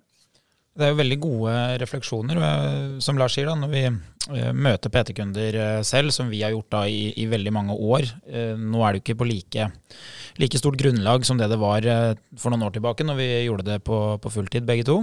[0.77, 2.38] Det er jo veldig gode refleksjoner,
[3.01, 6.68] som Lars sier, da, når vi eh, møter PT-kunder eh, selv, som vi har gjort
[6.75, 8.09] da i, i, veldig mange år.
[8.29, 9.70] Eh, nå er det jo ikke på like,
[10.42, 11.88] like, stort grunnlag som det det var
[12.37, 15.01] for noen år tilbake, når vi gjorde det på, på fulltid begge to.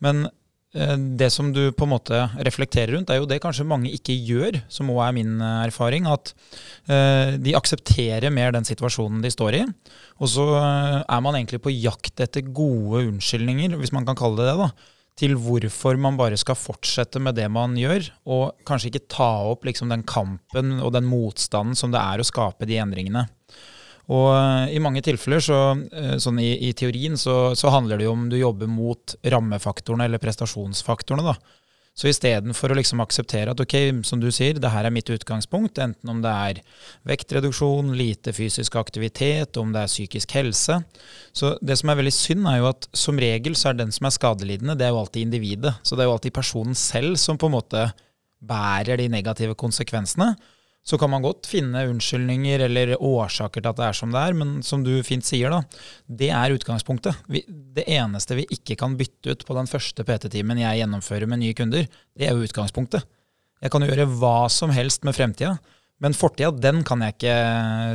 [0.00, 0.39] Men Eh,
[0.70, 4.60] det som du på en måte reflekterer rundt, er jo det kanskje mange ikke gjør,
[4.70, 6.06] som òg er min eh, erfaring.
[6.06, 6.30] At
[6.86, 9.64] eh, de aksepterer mer den situasjonen de står i.
[10.22, 14.50] Og så er man egentlig på jakt etter gode unnskyldninger, hvis man kan kalle det
[14.52, 14.70] det, da,
[15.20, 19.66] til hvorfor man bare skal fortsette med det man gjør, og kanskje ikke ta opp
[19.68, 23.26] liksom den kampen og den motstanden som det er å skape de endringene.
[24.10, 25.60] Og eh, i mange tilfeller, så,
[25.94, 30.08] eh, sånn i, i teorien, så, så, handler det jo om du jobber mot rammefaktorene
[30.08, 31.30] eller prestasjonsfaktorene.
[31.30, 31.58] da.
[32.00, 33.74] Så istedenfor å liksom akseptere at ok,
[34.06, 36.60] som du sier, det her er mitt utgangspunkt, enten om det er
[37.10, 40.78] vektreduksjon, lite fysisk aktivitet, om det er psykisk helse
[41.36, 44.08] Så det som er veldig synd, er jo at som regel så er den som
[44.08, 45.74] er skadelidende, det er jo alltid individet.
[45.82, 47.84] Så det er jo alltid personen selv som på en måte
[48.40, 50.32] bærer de negative konsekvensene.
[50.86, 54.36] Så kan man godt finne unnskyldninger eller årsaker til at det er som det er,
[54.36, 55.60] men som du fint sier, da,
[56.08, 57.18] det er utgangspunktet.
[57.30, 61.42] Vi, det eneste vi ikke kan bytte ut på den første PT-timen jeg gjennomfører med
[61.42, 61.84] nye kunder,
[62.16, 63.04] det er jo utgangspunktet.
[63.60, 65.58] Jeg kan jo gjøre hva som helst med fremtida,
[66.00, 67.36] men fortida, den kan jeg ikke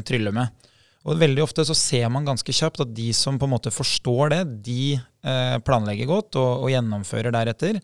[0.05, 0.69] trylle med.
[1.05, 4.33] Og veldig ofte så ser man ganske kjapt at de som på en måte forstår
[4.33, 7.81] det, de eh, planlegger godt og, og gjennomfører deretter.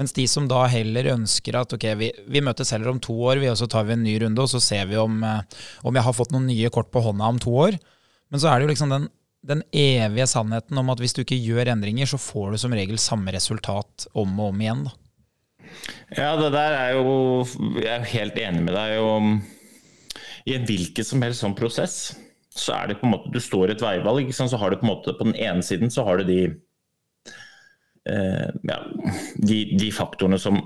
[0.00, 3.42] Mens de som da heller ønsker at ok, vi, vi møtes heller om to år,
[3.42, 5.42] vi, og så tar vi en ny runde, og så ser vi om, eh,
[5.84, 7.76] om jeg har fått noen nye kort på hånda om to år.
[8.32, 9.06] Men så er det jo liksom den,
[9.44, 13.00] den evige sannheten om at hvis du ikke gjør endringer, så får du som regel
[13.02, 14.84] samme resultat om og om igjen.
[14.88, 14.96] da.
[16.16, 17.44] Ja, det der er jo
[17.80, 18.98] Jeg er helt enig med deg.
[19.00, 19.38] om
[20.46, 22.14] I en hvilken som helst sånn prosess,
[22.52, 24.32] så er det på en måte Du står i et veivalg.
[24.34, 26.40] Så har du på en måte På den ene siden så har du de
[28.04, 28.78] ja,
[29.36, 30.58] de, de, faktorene som,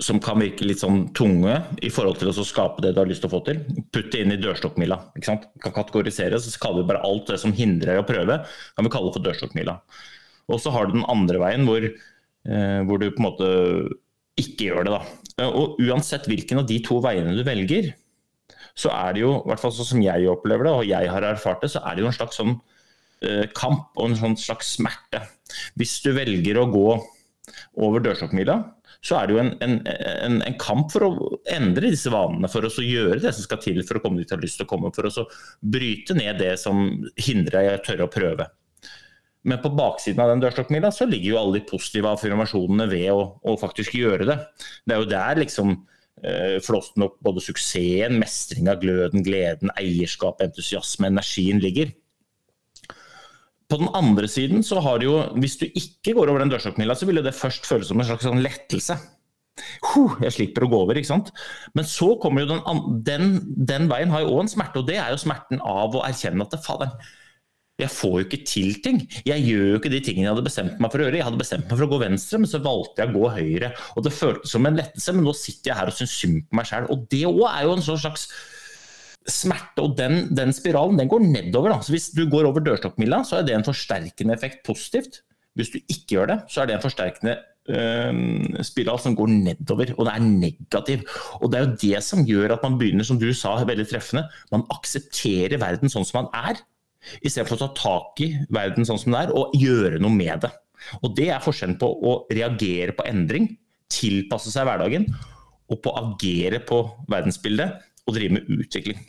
[0.00, 3.24] som kan virke litt sånn tunge i forhold til å skape det du har lyst
[3.24, 3.62] til å få til.
[3.92, 5.00] Putt det inn i dørstokkmila.
[5.24, 9.12] Kan kategorisere, så kaller vi bare alt det som hindrer å prøve, kan vi kalle
[9.14, 9.78] for dørstokkmila.
[10.48, 13.48] Og så har du den andre veien hvor, eh, hvor, du på en måte
[14.40, 14.96] ikke gjør det.
[14.96, 15.48] da.
[15.50, 17.92] Og uansett hvilken av de to veiene du velger,
[18.78, 21.26] så er det jo, i hvert fall sånn som jeg opplever det, og jeg har
[21.26, 22.60] erfart det, så er det jo en slags sånn
[23.18, 25.24] Eh, kamp og en sånn slags smerte.
[25.78, 26.88] Hvis du velger å gå
[27.80, 28.58] over dørstokkmila,
[29.04, 31.10] så er det jo en, en, en, en, kamp for å
[31.54, 32.50] endre disse vanene.
[32.50, 34.66] For å gjøre det som skal til for å komme dit du har lyst til
[34.66, 34.90] å komme.
[34.94, 35.26] For å
[35.62, 36.88] bryte ned det som
[37.20, 38.48] hindrer deg i å tørre å prøve.
[39.48, 43.22] Men på baksiden av den dørstokkmila så ligger jo alle de positive affirmasjonene ved å,
[43.38, 44.36] å faktisk gjøre det.
[44.84, 51.12] Det er jo der liksom eh, flåsten opp både suksessen, mestringa, gløden, gleden, eierskap, entusiasme,
[51.12, 51.94] energien ligger.
[53.68, 57.08] På den andre siden så har jo, hvis du ikke går over den dørstokkmila, så
[57.08, 58.96] vil det først føles som en slags sånn lettelse.
[59.90, 61.32] Huh, jeg slipper å gå over, ikke sant.
[61.76, 63.32] Men så kommer jo den, den,
[63.68, 66.46] den veien har jo òg en smerte, og det er jo smerten av å erkjenne
[66.46, 66.94] at fader,
[67.78, 68.96] jeg får jo ikke til ting.
[69.26, 71.18] Jeg gjør jo ikke de tingene jeg hadde bestemt meg for å gjøre.
[71.20, 73.68] Jeg hadde bestemt meg for å gå venstre, men så valgte jeg å gå høyre.
[73.94, 76.58] Og Det føltes som en lettelse, men nå sitter jeg her og syns synd på
[76.58, 76.88] meg sjøl.
[76.90, 78.26] Og det òg er jo en sånn slags
[79.30, 79.84] smerte.
[79.84, 81.74] Og den, den spiralen den går nedover.
[81.74, 81.82] Da.
[81.84, 85.22] Så Hvis du går over dørstokkmila, så er det en forsterkende effekt positivt.
[85.58, 87.36] Hvis du ikke gjør det, så er det en forsterkende
[87.68, 91.04] øh, spiral som går nedover, og det er negativ.
[91.40, 94.28] Og Det er jo det som gjør at man begynner, som du sa veldig treffende,
[94.54, 96.62] man aksepterer verden sånn som man er
[97.22, 100.50] Istedenfor å ta tak i verden sånn som det er, og gjøre noe med det.
[101.02, 103.50] Og Det er forskjellen på å reagere på endring,
[103.92, 105.06] tilpasse seg hverdagen,
[105.68, 109.00] og på å agere på verdensbildet og drive med utvikling.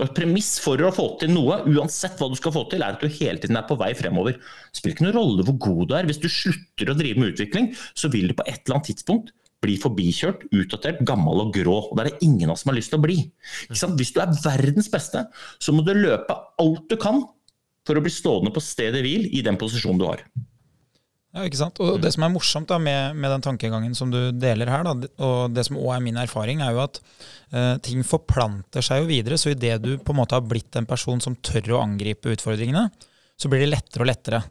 [0.00, 2.96] Og et premiss for å få til noe, uansett hva du skal få til, er
[2.96, 4.38] at du hele tiden er på vei fremover.
[4.38, 6.08] Det spiller ikke noen rolle hvor god du er.
[6.08, 9.34] Hvis du slutter å drive med utvikling, så vil du på et eller annet tidspunkt
[9.62, 11.76] bli forbikjørt, utdatert, gammel og grå.
[11.90, 13.18] Og Det er det ingen av oss som har lyst til å bli.
[13.70, 15.26] Hvis du er verdens beste,
[15.62, 17.22] så må du løpe alt du kan
[17.86, 20.24] for å bli stående på stedet hvil i den posisjonen du har.
[21.32, 21.78] Ja, ikke sant?
[21.80, 24.92] Og Det som er morsomt da med, med den tankegangen som du deler her, da,
[25.24, 27.00] og det som òg er min erfaring, er jo at
[27.54, 29.38] uh, ting forplanter seg jo videre.
[29.40, 32.84] Så idet du på en måte har blitt en person som tør å angripe utfordringene,
[33.40, 34.42] så blir det lettere og lettere.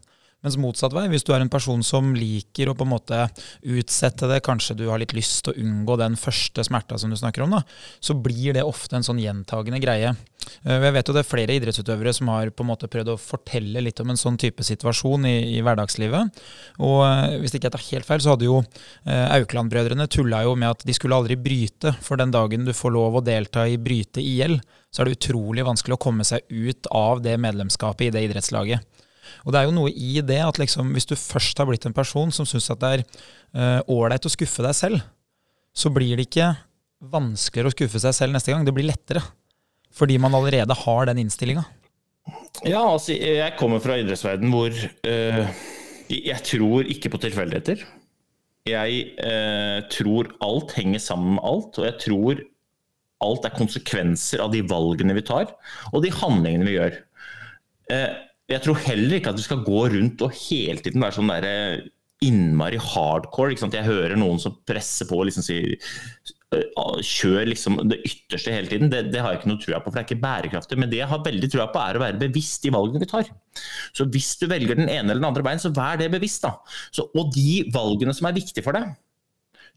[0.42, 3.18] Mens motsatt vei, hvis du er en person som liker å på en måte
[3.62, 7.18] utsette det, kanskje du har litt lyst til å unngå den første smerta som du
[7.20, 7.62] snakker om, da,
[8.02, 10.16] så blir det ofte en sånn gjentagende greie.
[10.66, 13.20] Eh, jeg vet jo det er flere idrettsutøvere som har på en måte prøvd å
[13.22, 16.42] fortelle litt om en sånn type situasjon i, i hverdagslivet.
[16.82, 20.56] Og eh, hvis ikke jeg tar helt feil, så hadde jo eh, Aukland-brødrene tulla jo
[20.58, 23.78] med at de skulle aldri bryte, for den dagen du får lov å delta i
[23.78, 24.58] bryte-IL,
[24.90, 28.90] så er det utrolig vanskelig å komme seg ut av det medlemskapet i det idrettslaget.
[29.46, 31.96] Og det er jo noe i det at liksom, hvis du først har blitt en
[31.98, 35.04] person som syns at det er eh, ålreit å skuffe deg selv,
[35.72, 36.54] så blir det ikke
[37.12, 38.66] vanskeligere å skuffe seg selv neste gang.
[38.68, 39.24] Det blir lettere.
[39.92, 41.66] Fordi man allerede har den innstillinga.
[42.68, 45.62] Ja, altså jeg kommer fra idrettsverden hvor uh,
[46.12, 47.84] jeg tror ikke på tilfeldigheter.
[48.70, 52.44] Jeg uh, tror alt henger sammen med alt, og jeg tror
[53.22, 55.50] alt er konsekvenser av de valgene vi tar,
[55.92, 57.00] og de handlingene vi gjør.
[57.92, 58.12] Uh,
[58.52, 61.48] jeg tror heller ikke at du skal gå rundt og hele tiden være sånn der
[61.48, 61.90] eh,
[62.22, 63.56] innmari hardcore.
[63.58, 65.74] Jeg hører noen som presser på og liksom sier
[66.54, 68.92] øh, kjør liksom det ytterste hele tiden.
[68.94, 70.80] Det, det har jeg ikke noe trua på, for det er ikke bærekraftig.
[70.82, 73.32] Men det jeg har veldig trua på, er å være bevisst i valgene vi tar.
[73.98, 76.46] Så hvis du velger den ene eller den andre veien, så vær det bevisst.
[76.46, 76.58] da.
[76.94, 78.94] Så, og de valgene som er viktige for deg,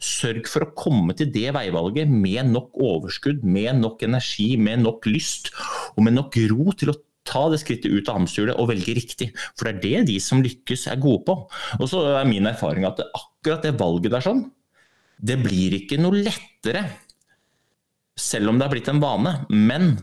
[0.02, 5.06] sørg for å komme til det veivalget med nok overskudd, med nok energi, med nok
[5.08, 5.52] lyst
[5.94, 9.30] og med nok ro til å ta det skrittet ut av hamsterhjulet og velge riktig.
[9.56, 11.38] For det er det de som lykkes, er gode på.
[11.80, 14.44] Og så er min erfaring at akkurat det valget der sånn,
[15.24, 16.84] det blir ikke noe lettere
[18.18, 19.34] selv om det har blitt en vane.
[19.50, 19.96] Men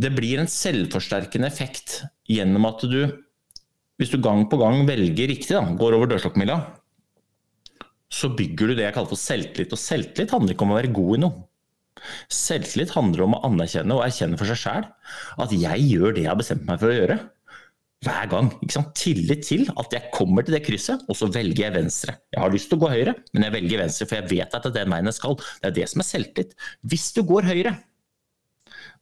[0.00, 3.00] det blir en selvforsterkende effekt gjennom at du,
[4.00, 6.58] hvis du gang på gang velger riktig, da, går over dørstokkmila,
[8.14, 9.74] så bygger du det jeg kaller for selvtillit.
[9.74, 11.44] Og selvtillit handler ikke om å være god i noe.
[12.32, 14.88] Selvtillit handler om å anerkjenne og erkjenne for seg sjæl
[15.44, 17.18] at jeg gjør det jeg har bestemt meg for å gjøre.
[18.04, 18.50] Hver gang.
[18.98, 22.18] Tillit til at jeg kommer til det krysset, og så velger jeg venstre.
[22.34, 24.66] Jeg har lyst til å gå høyre, men jeg velger venstre, for jeg vet at
[24.66, 25.38] det er den veien jeg skal.
[25.62, 26.52] Det er det som er selvtillit.
[26.92, 27.72] Hvis du går høyre,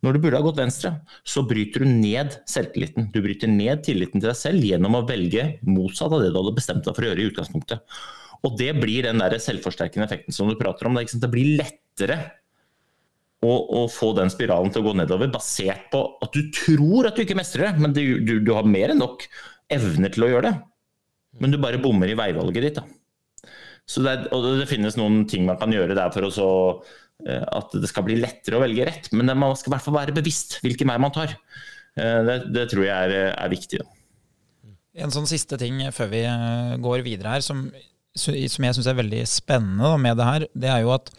[0.02, 0.92] når du burde ha gått venstre,
[1.26, 3.08] så bryter du ned selvtilliten.
[3.14, 6.54] Du bryter ned tilliten til deg selv gjennom å velge motsatt av det du hadde
[6.56, 7.98] bestemt deg for å gjøre i utgangspunktet.
[8.42, 10.98] Og det blir den der selvforsterkende effekten som du prater om.
[10.98, 12.18] Det, blir lettere
[13.42, 17.16] og, og, få den spiralen til å gå nedover, basert på at du tror at
[17.18, 19.26] du ikke mestrer det, men du, du, du har mer enn nok
[19.72, 20.56] evner til å gjøre det.
[21.42, 22.78] Men du bare bommer i veivalget ditt.
[22.78, 23.48] Da.
[23.88, 26.48] Så det, og det finnes noen ting man kan gjøre der for å så,
[27.26, 29.98] eh, at det skal bli lettere å velge rett, men man skal i hvert fall
[29.98, 31.34] være bevisst hvilken vei man tar.
[31.98, 33.82] Eh, det, det tror jeg er, er viktig.
[33.82, 34.72] Da.
[35.02, 37.64] En sånn siste ting før vi eh, går videre her, som,
[38.14, 41.10] som jeg syns er veldig spennende med det her, det er jo at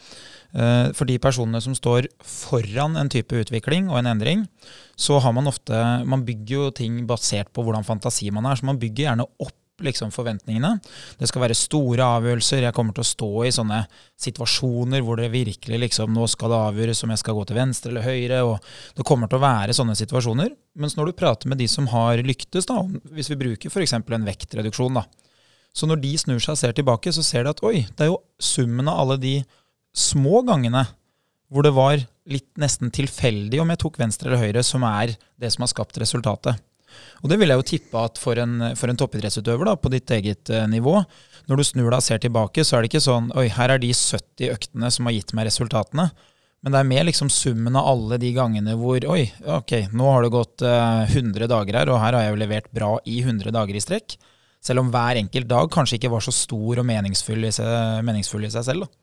[0.53, 4.43] for de personene som står foran en type utvikling og en endring,
[4.93, 5.73] så har man ofte
[6.05, 8.59] Man bygger jo ting basert på hvordan fantasi man er.
[8.59, 10.77] Så man bygger gjerne opp liksom forventningene.
[11.17, 12.63] Det skal være store avgjørelser.
[12.65, 13.79] Jeg kommer til å stå i sånne
[14.21, 17.93] situasjoner hvor det virkelig liksom Nå skal det avgjøres om jeg skal gå til venstre
[17.93, 18.43] eller høyre.
[18.45, 20.53] og Det kommer til å være sånne situasjoner.
[20.79, 23.97] Mens når du prater med de som har lyktes, da, hvis vi bruker f.eks.
[23.97, 25.07] en vektreduksjon, da,
[25.73, 28.11] så når de snur seg og ser tilbake, så ser de at oi, det er
[28.11, 29.35] jo summen av alle de
[29.93, 30.85] små gangene
[31.53, 35.51] hvor det var litt nesten tilfeldig om jeg tok venstre eller høyre, som er det
[35.53, 36.57] som har skapt resultatet.
[37.23, 40.11] Og det vil jeg jo tippe at for en, for en toppidrettsutøver da, på ditt
[40.13, 40.99] eget eh, nivå,
[41.49, 43.81] når du snur deg og ser tilbake, så er det ikke sånn oi, her er
[43.81, 46.09] de 70 øktene som har gitt meg resultatene.
[46.63, 49.25] Men det er mer liksom summen av alle de gangene hvor oi,
[49.57, 52.69] ok, nå har det gått eh, 100 dager her, og her har jeg jo levert
[52.75, 54.17] bra i 100 dager i strekk.
[54.63, 58.47] Selv om hver enkelt dag kanskje ikke var så stor og meningsfull i seg, meningsfull
[58.47, 58.85] i seg selv.
[58.85, 59.02] da.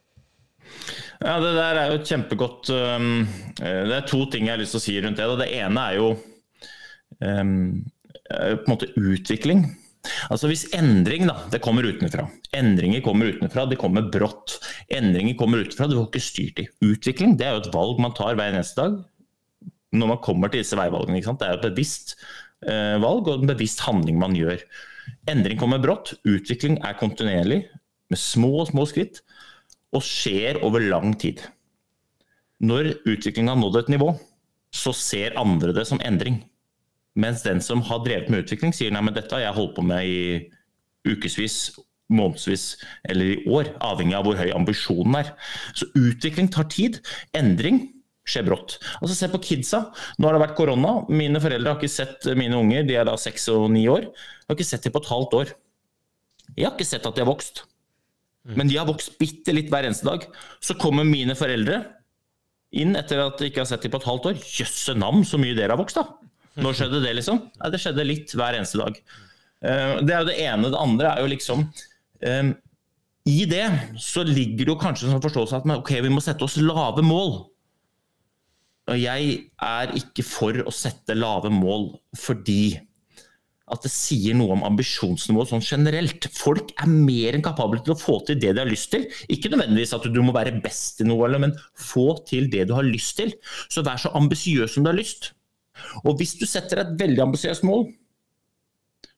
[1.20, 3.26] Ja, Det der er jo et kjempegodt um,
[3.60, 5.28] Det er to ting jeg har lyst til å si rundt det.
[5.42, 6.08] Det ene er jo
[7.20, 7.54] um,
[8.30, 9.66] på en måte utvikling.
[10.32, 12.24] Altså Hvis endring da, det kommer utenfra,
[12.56, 14.56] endringer kommer utenfra, det kommer brått.
[14.96, 16.68] Endringer kommer utenfra, du får ikke styrt i.
[16.88, 19.00] Utvikling det er jo et valg man tar hver eneste dag
[19.90, 21.20] når man kommer til disse veivalgene.
[21.20, 22.14] Det er et bevisst
[22.64, 24.62] uh, valg og en bevisst handling man gjør.
[25.28, 27.64] Endring kommer brått, utvikling er kontinuerlig
[28.10, 29.20] med små små skritt
[29.96, 31.42] og skjer over lang tid.
[32.60, 34.12] Når utviklinga har nådd et nivå,
[34.70, 36.42] så ser andre det som endring.
[37.18, 39.84] Mens den som har drevet med utvikling, sier nei, men dette har jeg holdt på
[39.86, 40.20] med i
[41.08, 41.72] ukevis,
[42.10, 42.64] månedsvis
[43.08, 45.32] eller i år, avhengig av hvor høy ambisjonen er.
[45.78, 47.00] Så utvikling tar tid.
[47.36, 47.82] Endring
[48.28, 48.76] skjer brått.
[49.00, 49.84] Altså Se på kidsa.
[50.18, 51.00] Nå har det vært korona.
[51.10, 54.06] Mine foreldre har ikke sett mine unger, de er da seks og ni år.
[54.10, 55.52] Jeg har ikke sett dem på et halvt år.
[56.56, 57.64] Jeg har ikke sett at de har vokst.
[58.48, 58.54] Mm.
[58.56, 60.24] Men de har vokst bitte litt hver eneste dag.
[60.64, 61.82] Så kommer mine foreldre
[62.70, 64.40] inn etter at de ikke har sett dem på et halvt år.
[64.60, 66.06] Jøsse nam, så mye dere har vokst, da!
[66.60, 67.44] Når skjedde det, liksom?
[67.60, 68.98] Ja, det skjedde litt hver eneste dag.
[69.60, 70.72] Eh, det er jo det ene.
[70.72, 72.50] Det andre er jo liksom um,
[73.30, 73.64] I det
[74.02, 77.04] så ligger det jo kanskje en sånn forståelse at ok, vi må sette oss lave
[77.06, 77.34] mål.
[78.90, 82.80] Og jeg er ikke for å sette lave mål fordi
[83.74, 86.28] at det sier noe om ambisjonsnivået sånn generelt.
[86.36, 89.06] Folk er mer enn kapable til å få til det de har lyst til.
[89.32, 92.86] Ikke nødvendigvis at du må være best i noe, men få til det du har
[92.86, 93.34] lyst til.
[93.70, 95.32] Så vær så ambisiøs som du har lyst.
[96.04, 97.88] Og hvis du setter et veldig ambisiøst mål,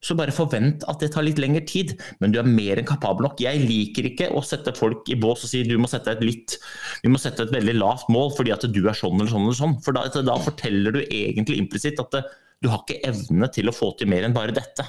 [0.02, 3.28] så bare forvent at det tar litt lengre tid, men du er mer enn kapabel
[3.28, 3.38] nok.
[3.42, 6.56] Jeg liker ikke å sette folk i bås og si du må sette et litt,
[7.04, 9.58] vi må sette et veldig lavt mål fordi at du er sånn eller sånn eller
[9.60, 9.76] sånn.
[9.84, 12.24] For da, da forteller du egentlig implisitt at det,
[12.62, 14.86] du har ikke evne til å få til mer enn bare dette.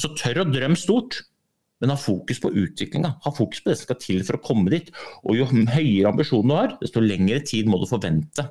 [0.00, 1.20] Så tør å drømme stort,
[1.82, 3.16] men ha fokus på utviklinga.
[3.24, 4.92] Ha fokus på det som skal til for å komme dit.
[5.26, 8.46] Og jo høyere ambisjonen du har, desto lengre tid må du forvente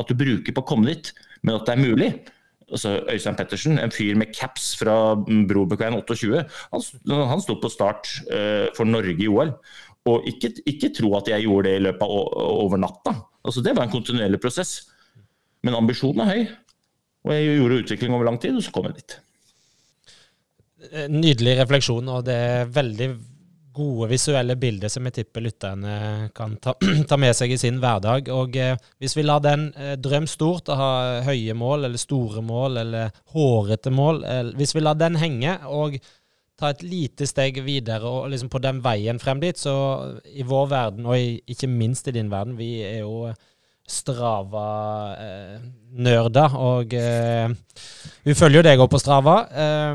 [0.00, 1.12] at du bruker på å komme dit.
[1.44, 2.10] Men at det er mulig.
[2.72, 6.84] Altså, Øystein Pettersen, en fyr med caps fra Brobekveien 28, han,
[7.28, 9.52] han sto på start uh, for Norge i OL.
[10.08, 13.14] Og ikke, ikke, tro at jeg gjorde det i løpet av over natta.
[13.44, 14.78] Altså, det var en kontinuerlig prosess.
[15.62, 16.46] Men ambisjonen er høy.
[17.22, 19.18] Og jeg gjorde utvikling over lang tid, og så kom jeg dit.
[20.90, 23.12] Eh, nydelig refleksjon, og det er veldig
[23.72, 26.74] gode visuelle bilder som jeg tipper lytterne kan ta,
[27.08, 28.28] ta med seg i sin hverdag.
[28.34, 30.90] Og eh, Hvis vi lar den eh, drøm stort å ha
[31.26, 35.96] høye mål, eller store mål, eller hårete mål eh, Hvis vi lar den henge og
[36.60, 39.72] ta et lite steg videre og liksom på den veien frem dit, så
[40.28, 43.32] i vår verden, og i, ikke minst i din verden, vi er jo
[43.88, 46.50] Strava-nerder.
[46.52, 47.50] Eh, og eh,
[48.24, 49.36] vi følger jo deg òg på Strava.
[49.50, 49.94] Eh,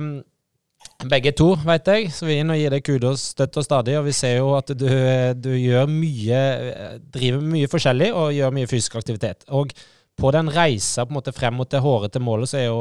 [1.07, 3.95] begge to, vet jeg, så vi er inne og gir deg kudos støtt og stadig.
[3.99, 4.89] Og vi ser jo at du,
[5.37, 6.39] du gjør mye
[7.13, 9.39] driver mye forskjellig og gjør mye fysisk aktivitet.
[9.53, 9.67] Og
[10.17, 12.79] på den reisa på en måte frem mot det hårete målet, så jo,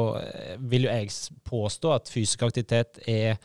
[0.65, 1.07] vil jo jeg
[1.45, 3.37] påstå at fysisk aktivitet er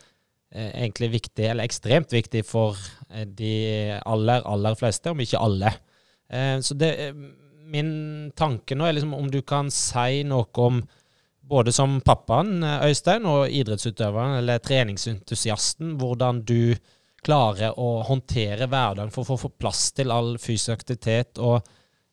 [0.52, 2.76] egentlig viktig, eller ekstremt viktig for
[3.36, 3.54] de
[4.08, 5.70] aller, aller fleste, om ikke alle.
[6.64, 7.12] Så det
[7.72, 7.92] min
[8.38, 10.82] tanke nå er liksom om du kan si noe om
[11.52, 16.74] både som pappaen Øystein og idrettsutøveren eller treningsentusiasten, hvordan du
[17.22, 21.60] klarer å håndtere hverdagen for å få plass til all fysisk aktivitet, og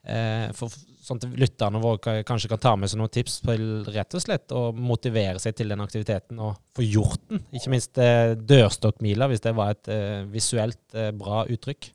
[0.05, 0.73] eh, for,
[1.09, 4.53] sånn at lytterne våre kanskje kan ta med seg noen tips til rett og slett
[4.55, 7.41] å motivere seg til den aktiviteten og få gjort den.
[7.55, 11.91] Ikke minst eh, dørstokkmila, hvis det var et eh, visuelt eh, bra uttrykk.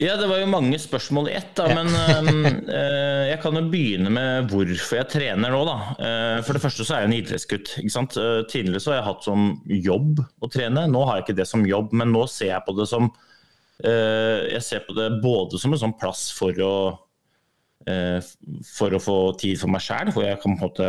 [0.00, 1.50] Ja, det var jo mange spørsmål i ett.
[1.58, 1.74] da, ja.
[1.76, 5.60] Men uh, jeg kan jo begynne med hvorfor jeg trener nå.
[5.68, 5.74] da.
[5.98, 7.74] Uh, for det første så er jeg en idrettsgutt.
[7.82, 8.16] ikke sant?
[8.16, 10.86] Uh, tidligere så har jeg hatt som jobb å trene.
[10.88, 13.12] Nå har jeg ikke det som jobb, men nå ser jeg på det som
[13.80, 16.74] Jeg ser på det både som en sånn plass for å
[18.68, 20.88] for å få tid for meg sjæl, hvor jeg kan på en måte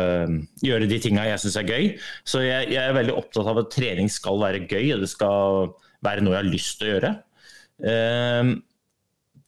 [0.60, 1.86] gjøre de tinga jeg syns er gøy.
[2.28, 5.72] Så jeg, jeg, er veldig opptatt av at trening skal være gøy, og det skal
[6.04, 7.14] være noe jeg har lyst til å gjøre.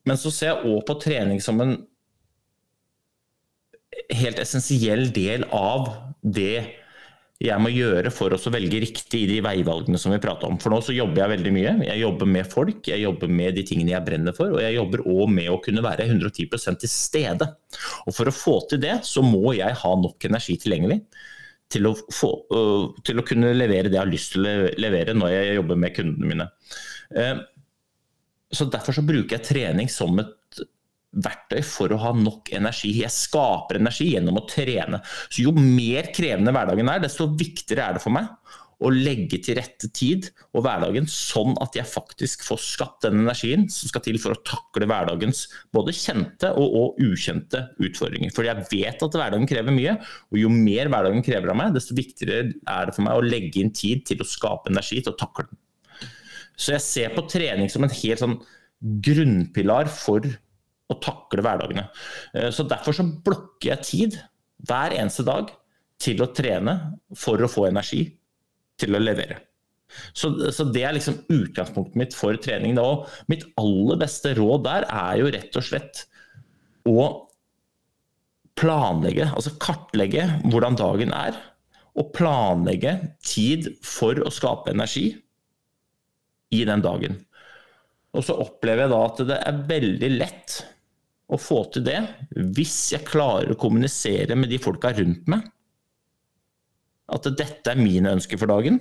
[0.05, 1.77] Eh, men så ser jeg òg på trening som en
[4.15, 5.89] helt essensiell del av
[6.21, 6.81] det
[7.45, 10.57] jeg må gjøre for å velge riktig i de veivalgene som vi prater om.
[10.63, 11.73] For nå så jobber jeg veldig mye.
[11.89, 15.03] Jeg jobber med folk, jeg jobber med de tingene jeg brenner for, og jeg jobber
[15.03, 17.51] òg med å kunne være 110% til stede.
[18.07, 21.03] Og For å få til det, så må jeg ha nok energi tilgjengelig
[21.75, 25.17] til å, få, uh, til å kunne levere det jeg har lyst til å levere
[25.17, 26.49] når jeg jobber med kundene mine.
[28.55, 30.65] Så Derfor så bruker jeg trening som et
[31.15, 32.91] verktøy for å ha nok energi.
[33.03, 35.01] Jeg skaper energi gjennom å trene.
[35.29, 38.31] Så Jo mer krevende hverdagen er, desto viktigere er det for meg
[38.85, 43.69] å legge til rette tid og hverdagen sånn at jeg faktisk får skapt den energien
[43.73, 45.45] som skal til for å takle hverdagens
[45.75, 48.35] både kjente og, og ukjente utfordringer.
[48.35, 49.97] For jeg vet at hverdagen krever mye,
[50.33, 53.63] og jo mer hverdagen krever av meg, desto viktigere er det for meg å legge
[53.63, 55.61] inn tid til å skape energi til å takle den.
[56.57, 58.39] Så jeg ser på trening som en helt sånn
[59.05, 60.27] grunnpilar for
[60.93, 61.89] å takle hverdagene.
[62.37, 64.21] Eh, så Derfor så blokker jeg tid
[64.69, 65.51] hver eneste dag
[66.01, 66.77] til å trene
[67.17, 68.05] for å få energi
[68.81, 69.41] til å levere.
[70.17, 72.79] Så, så Det er liksom utgangspunktet mitt for trening.
[72.83, 76.05] Og mitt aller beste råd der er jo rett og slett
[76.89, 77.07] å
[78.59, 81.39] planlegge, altså kartlegge hvordan dagen er.
[81.95, 85.13] Og planlegge tid for å skape energi
[86.55, 87.19] i den dagen.
[88.15, 90.61] Og så opplever jeg da at det er veldig lett
[91.33, 91.99] å få til det
[92.55, 95.49] hvis jeg klarer å kommunisere med de folka rundt meg
[97.15, 98.79] at dette er mine ønsker for dagen.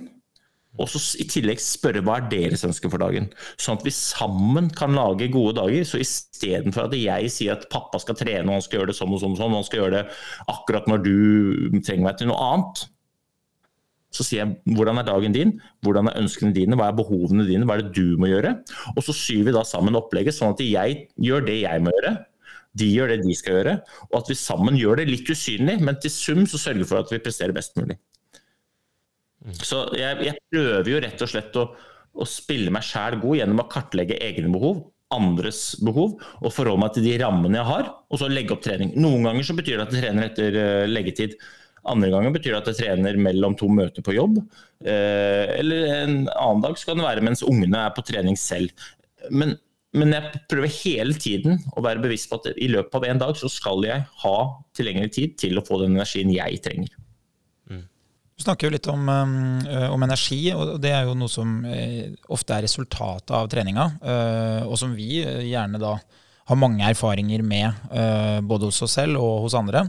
[0.80, 3.28] Og så i tillegg spørre hva er deres ønsker for dagen.
[3.60, 5.84] Sånn at vi sammen kan lage gode dager.
[5.86, 9.14] Så istedenfor at jeg sier at pappa skal trene og han skal gjøre det sånn
[9.14, 10.18] og sånn, og sånn, han skal gjøre det
[10.50, 11.14] akkurat når du
[11.78, 12.84] trenger meg til noe annet,
[14.14, 17.66] så sier jeg hvordan er dagen din, hvordan er ønskene dine, hva er behovene dine,
[17.66, 18.54] hva er det du må gjøre.
[18.94, 22.14] Og så syr vi da sammen opplegget sånn at jeg gjør det jeg må gjøre,
[22.74, 23.74] de gjør det de skal gjøre,
[24.10, 27.02] og at vi sammen gjør det litt usynlig, men til sum så sørger vi for
[27.04, 27.98] at vi presterer best mulig.
[29.60, 31.68] Så jeg, jeg prøver jo rett og slett å,
[32.16, 36.94] å spille meg sjæl god gjennom å kartlegge egne behov, andres behov, og forholde meg
[36.96, 38.94] til de rammene jeg har, og så legge opp trening.
[38.98, 41.36] Noen ganger så betyr det at jeg trener etter uh, leggetid.
[41.90, 44.40] Andre ganger betyr det at jeg trener mellom to møter på jobb.
[44.84, 48.72] Uh, eller en annen dag så kan det være mens ungene er på trening selv.
[49.30, 49.56] Men
[49.94, 53.36] men jeg prøver hele tiden å være bevisst på at i løpet av en dag
[53.38, 54.36] så skal jeg ha
[54.74, 56.96] tilgjengelig tid til å få den energien jeg trenger.
[57.70, 57.84] Mm.
[58.34, 59.62] Du snakker jo litt om, um,
[59.94, 63.86] om, energi, og det er jo noe som eh, ofte er resultatet av treninga.
[64.66, 65.94] Og som vi eh, gjerne da
[66.50, 69.86] har mange erfaringer med, uh, både hos oss selv og hos andre.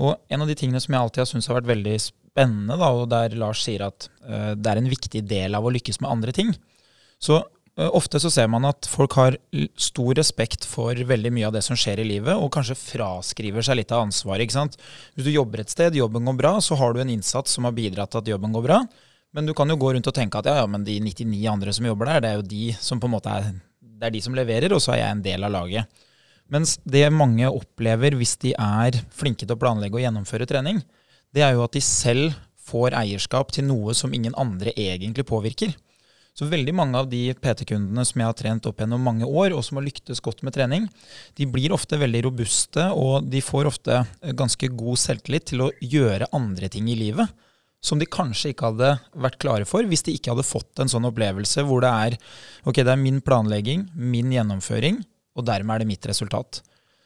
[0.00, 2.92] Og en av de tingene som jeg alltid har syntes har vært veldig spennende, da,
[2.96, 6.10] og der Lars sier at uh, det er en viktig del av å lykkes med
[6.10, 6.54] andre ting.
[7.22, 7.42] Så
[7.80, 9.38] Eh, ofte så ser man at folk har
[9.80, 13.80] stor respekt for veldig mye av det som skjer i livet, og kanskje fraskriver seg
[13.80, 14.44] litt av ansvaret.
[14.44, 14.76] ikke sant?
[15.14, 17.72] Hvis du jobber et sted, jobben går bra, så har du en innsats som har
[17.76, 18.82] bidratt til at jobben går bra.
[19.32, 21.72] Men du kan jo gå rundt og tenke at ja, ja, men de 99 andre
[21.72, 23.54] som jobber der, det er jo de som på en måte er,
[24.02, 26.02] det er de som leverer, og så er jeg en del av laget.
[26.50, 30.82] Mens det mange opplever hvis de er flinke til å planlegge og gjennomføre trening,
[31.32, 32.34] det er jo at de selv
[32.66, 35.70] får eierskap til noe som ingen andre egentlig påvirker.
[36.34, 39.62] Så veldig mange av de PT-kundene som jeg har trent opp gjennom mange år, og
[39.62, 40.88] som har lyktes godt med trening,
[41.38, 44.02] de blir ofte veldig robuste, og de får ofte
[44.34, 47.30] ganske god selvtillit til å gjøre andre ting i livet
[47.82, 48.92] som de kanskje ikke hadde
[49.24, 52.18] vært klare for hvis de ikke hadde fått en sånn opplevelse hvor det er
[52.62, 55.00] ok, det er min planlegging, min gjennomføring,
[55.34, 56.62] og dermed er det mitt resultat.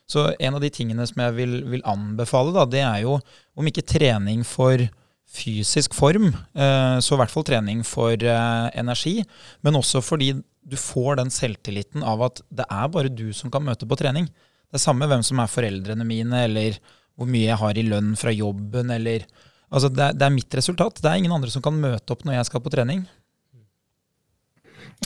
[0.06, 3.16] Så en av de tingene som jeg vil, vil anbefale, da, det er jo
[3.58, 4.84] om ikke trening for
[5.26, 9.18] fysisk form, eh, så i hvert fall trening for eh, energi.
[9.66, 10.32] Men også fordi
[10.66, 14.28] du får den selvtilliten av at det er bare du som kan møte på trening.
[14.66, 16.78] Det er samme hvem som er foreldrene mine, eller
[17.16, 19.26] hvor mye jeg har i lønn fra jobben, eller
[19.70, 21.00] Altså, det er, det er mitt resultat.
[21.02, 23.00] Det er ingen andre som kan møte opp når jeg skal på trening.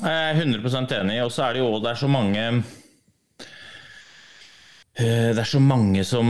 [0.01, 1.21] Jeg er 100 enig.
[1.25, 2.45] Og så er det jo det er så mange
[5.01, 6.29] eh, Det er så mange som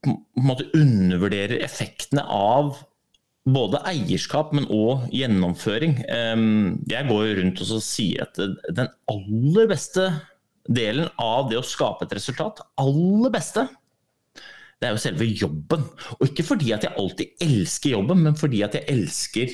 [0.00, 2.78] på en måte undervurderer effektene av
[3.50, 5.98] både eierskap, men òg gjennomføring.
[6.00, 8.40] Jeg går jo rundt og sier at
[8.76, 10.06] den aller beste
[10.68, 13.66] delen av det å skape et resultat, aller beste,
[14.80, 15.84] det er jo selve jobben.
[16.18, 19.52] Og ikke fordi at jeg alltid elsker jobben, men fordi at jeg elsker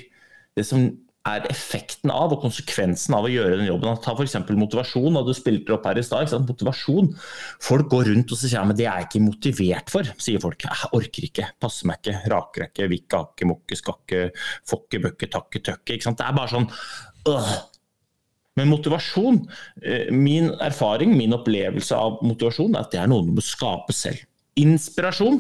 [0.57, 0.87] det som
[1.27, 3.99] er effekten av og konsekvensen av å gjøre den jobben.
[4.03, 4.37] Ta f.eks.
[4.47, 6.31] motivasjon, og du spilte opp her i stad.
[6.47, 7.11] Motivasjon.
[7.67, 10.67] Folk går rundt og sier ja, men det er jeg ikke motivert for, sier folk.
[10.67, 14.23] Jeg orker ikke, passer meg ikke, raker ikke, vikke, hakke, mokke, skakke,
[14.71, 15.99] fokke, bøkke, takke, tøkke.
[16.07, 16.71] Det er bare sånn
[17.33, 17.57] øh.
[18.57, 19.43] Men motivasjon,
[19.85, 23.93] eh, min erfaring, min opplevelse av motivasjon, er at det er noe du må skape
[23.93, 24.23] selv.
[24.61, 25.39] Inspirasjon.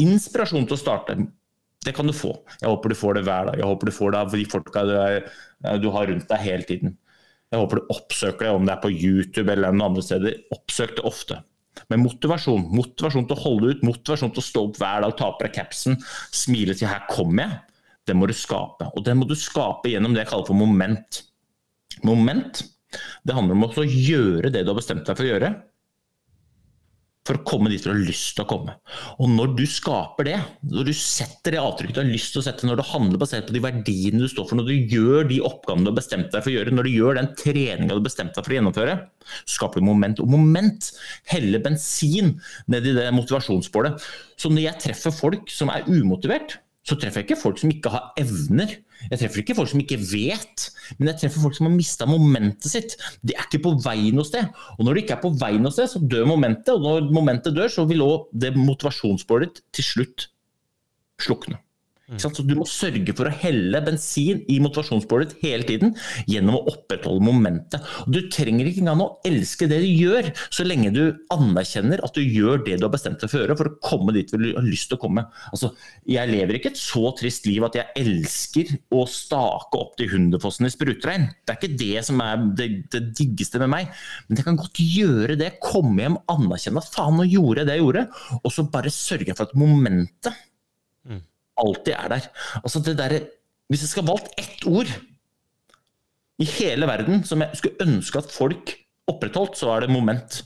[0.00, 1.18] Inspirasjon til å starte
[1.84, 2.34] det kan du få.
[2.60, 3.60] Jeg håper du får det hver dag.
[3.60, 5.30] Jeg håper du får det av de folka du, er,
[5.80, 6.98] du har rundt deg hele tiden.
[7.50, 10.36] Jeg håper du oppsøker det, om det er på YouTube eller noen andre steder.
[10.54, 11.38] Oppsøk det ofte.
[11.88, 12.66] Men motivasjon.
[12.76, 15.56] Motivasjon til å holde ut, motivasjon til å stå opp hver dag, ta på deg
[15.56, 15.96] capsen,
[16.36, 17.58] smile til 'her kommer jeg',
[18.06, 18.90] det må du skape.
[18.96, 21.22] Og det må du skape gjennom det jeg kaller for moment.
[22.04, 22.62] Moment
[23.24, 25.50] det handler om å gjøre det du har bestemt deg for å gjøre,
[27.30, 28.74] for å komme dit du har lyst til å komme.
[29.22, 32.46] Og når du skaper det, når du setter det avtrykket du har lyst til å
[32.46, 35.38] sette, når du handler basert på de verdiene du står for, når du gjør de
[35.46, 38.08] oppgavene du har bestemt deg for å gjøre, når du gjør den treninga du har
[38.08, 38.96] bestemt deg for å gjennomføre,
[39.54, 40.24] skaper du moment.
[40.24, 40.90] Og moment
[41.30, 42.34] heller bensin
[42.72, 44.10] ned i det motivasjonsbålet.
[44.40, 47.92] Så når jeg treffer folk som er umotivert, så treffer jeg ikke folk som ikke
[47.92, 48.80] har evner.
[49.08, 50.66] Jeg treffer ikke folk som ikke vet,
[50.98, 52.96] men jeg treffer folk som har mista momentet sitt.
[53.24, 54.50] De er ikke på vei noe sted.
[54.76, 56.74] Og når de ikke er på vei noe sted, så dør momentet.
[56.74, 60.28] Og når momentet dør, så vil òg det motivasjonsbålet ditt til slutt
[61.20, 61.60] slukne.
[62.18, 65.92] Så du må sørge for å helle bensin i motivasjonsbålet hele tiden
[66.30, 67.84] gjennom å opprettholde momentet.
[68.06, 72.16] Og du trenger ikke engang å elske det du gjør, så lenge du anerkjenner at
[72.16, 74.48] du gjør det du har bestemt deg for å gjøre for å komme dit du
[74.48, 75.26] har lyst til å komme.
[75.52, 75.72] Altså,
[76.08, 80.66] jeg lever ikke et så trist liv at jeg elsker å stake opp til Hunderfossen
[80.66, 81.30] i sprutregn.
[81.44, 83.94] Det er ikke det som er det, det diggeste med meg.
[84.26, 87.78] Men jeg kan godt gjøre det, komme hjem, anerkjenne at faen, nå gjorde jeg det
[87.78, 88.06] jeg gjorde,
[88.40, 90.46] og så bare sørge for at momentet
[91.62, 92.28] alltid er der.
[92.62, 93.20] Altså det der,
[93.70, 94.88] Hvis jeg skal valgt ett ord
[96.40, 98.72] i hele verden som jeg skulle ønske at folk
[99.10, 100.40] opprettholdt, så er det moment.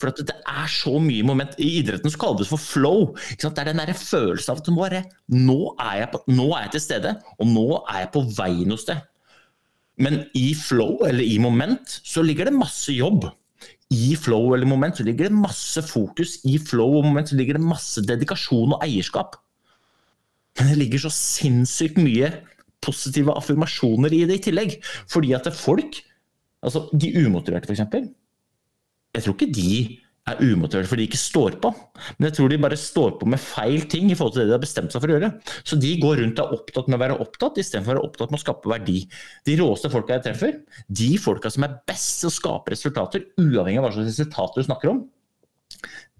[0.00, 1.52] For det er så mye moment.
[1.60, 3.12] I idretten så kalles det for flow.
[3.36, 6.48] Det er den der følelsen av at nå er, jeg, nå, er jeg på, nå
[6.54, 9.04] er jeg til stede, og nå er jeg på vei noe sted.
[10.00, 13.28] Men i flow, eller i moment, så ligger det masse jobb.
[13.94, 16.38] I flow eller moment så ligger det masse fokus.
[16.48, 19.36] I flow og moment så ligger det masse dedikasjon og eierskap.
[20.58, 22.30] Men det ligger så sinnssykt mye
[22.84, 24.78] positive affirmasjoner i det i tillegg.
[25.10, 25.98] Fordi at folk,
[26.64, 28.12] altså de umotiverte f.eks.,
[29.14, 29.74] jeg tror ikke de
[30.24, 31.70] er umotiverte fordi de ikke står på,
[32.16, 34.54] men jeg tror de bare står på med feil ting i forhold til det de
[34.56, 35.30] har bestemt seg for å gjøre.
[35.68, 38.32] Så de går rundt og er opptatt med å være opptatt, istedenfor å være opptatt
[38.32, 38.96] med å skape verdi.
[39.46, 40.56] De råeste folka jeg treffer,
[40.88, 44.68] de folka som er best til å skape resultater, uavhengig av hva slags resultater du
[44.70, 45.04] snakker om,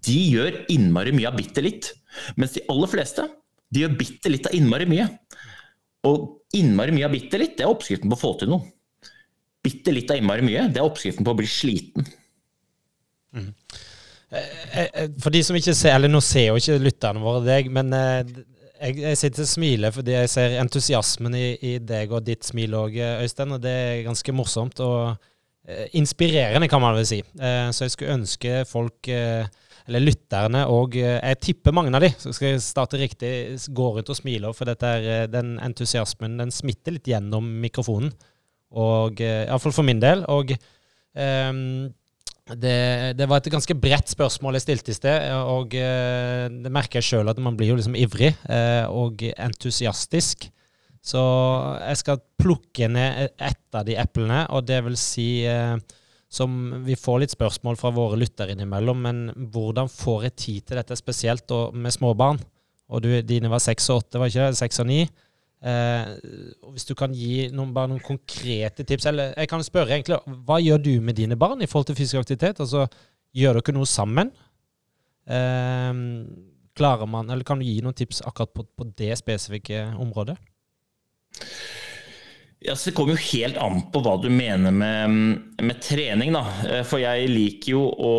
[0.05, 1.89] de gjør innmari mye av bitte litt.
[2.37, 3.25] Mens de aller fleste
[3.73, 5.07] de gjør bitte litt av innmari mye.
[6.05, 8.67] Og innmari mye av bitte litt, det er oppskriften på å få til noe.
[9.65, 12.07] Bitte litt av innmari mye, det er oppskriften på å bli sliten.
[13.35, 13.51] Mm.
[15.21, 18.97] For de som ikke ser, eller nå ser jo ikke lytterne våre deg, men jeg,
[18.99, 22.97] jeg sitter og smiler fordi jeg ser entusiasmen i, i deg og ditt smil òg,
[23.23, 23.55] Øystein.
[23.55, 25.15] Og det er ganske morsomt og
[25.97, 27.23] inspirerende, kan man vel si.
[27.35, 29.09] Så jeg skulle ønske folk
[29.85, 33.31] eller lytterne og eh, Jeg tipper mange av de, så skal jeg starte riktig,
[33.75, 38.13] går rundt og smiler, for er, eh, den entusiasmen den smitter litt gjennom mikrofonen.
[38.75, 40.25] Og eh, Iallfall for min del.
[40.31, 40.55] Og
[41.13, 41.85] um,
[42.49, 42.79] det,
[43.17, 47.31] det, var et ganske bredt spørsmål jeg stilte i sted, og det merker jeg sjøl
[47.31, 48.35] at man blir jo liksom ivrig
[48.93, 50.45] og entusiastisk.
[51.01, 51.23] Så
[51.79, 55.29] jeg skal plukke ned ett av de eplene, og det vil si
[56.35, 56.55] som
[56.85, 59.03] vi får litt spørsmål fra våre lyttere innimellom.
[59.05, 59.21] Men
[59.53, 62.41] hvordan får jeg tid til dette, spesielt med småbarn?
[62.91, 64.59] Og du, dine var seks og åtte, var ikke det?
[64.59, 65.05] Seks og ni.
[65.65, 66.09] Eh,
[66.73, 70.59] hvis du kan gi noen, bare noen konkrete tips Eller jeg kan spørre egentlig, hva
[70.61, 72.59] gjør du med dine barn i forhold til fysisk aktivitet?
[72.61, 72.83] Altså,
[73.33, 74.29] gjør dere noe sammen?
[75.25, 76.03] Eh,
[76.75, 80.37] klarer man, eller Kan du gi noen tips akkurat på, på det spesifikke området?
[82.65, 85.17] Ja, Det kommer jo helt an på hva du mener med,
[85.61, 86.33] med trening.
[86.33, 86.45] da.
[86.69, 88.13] Eh, for jeg liker jo å,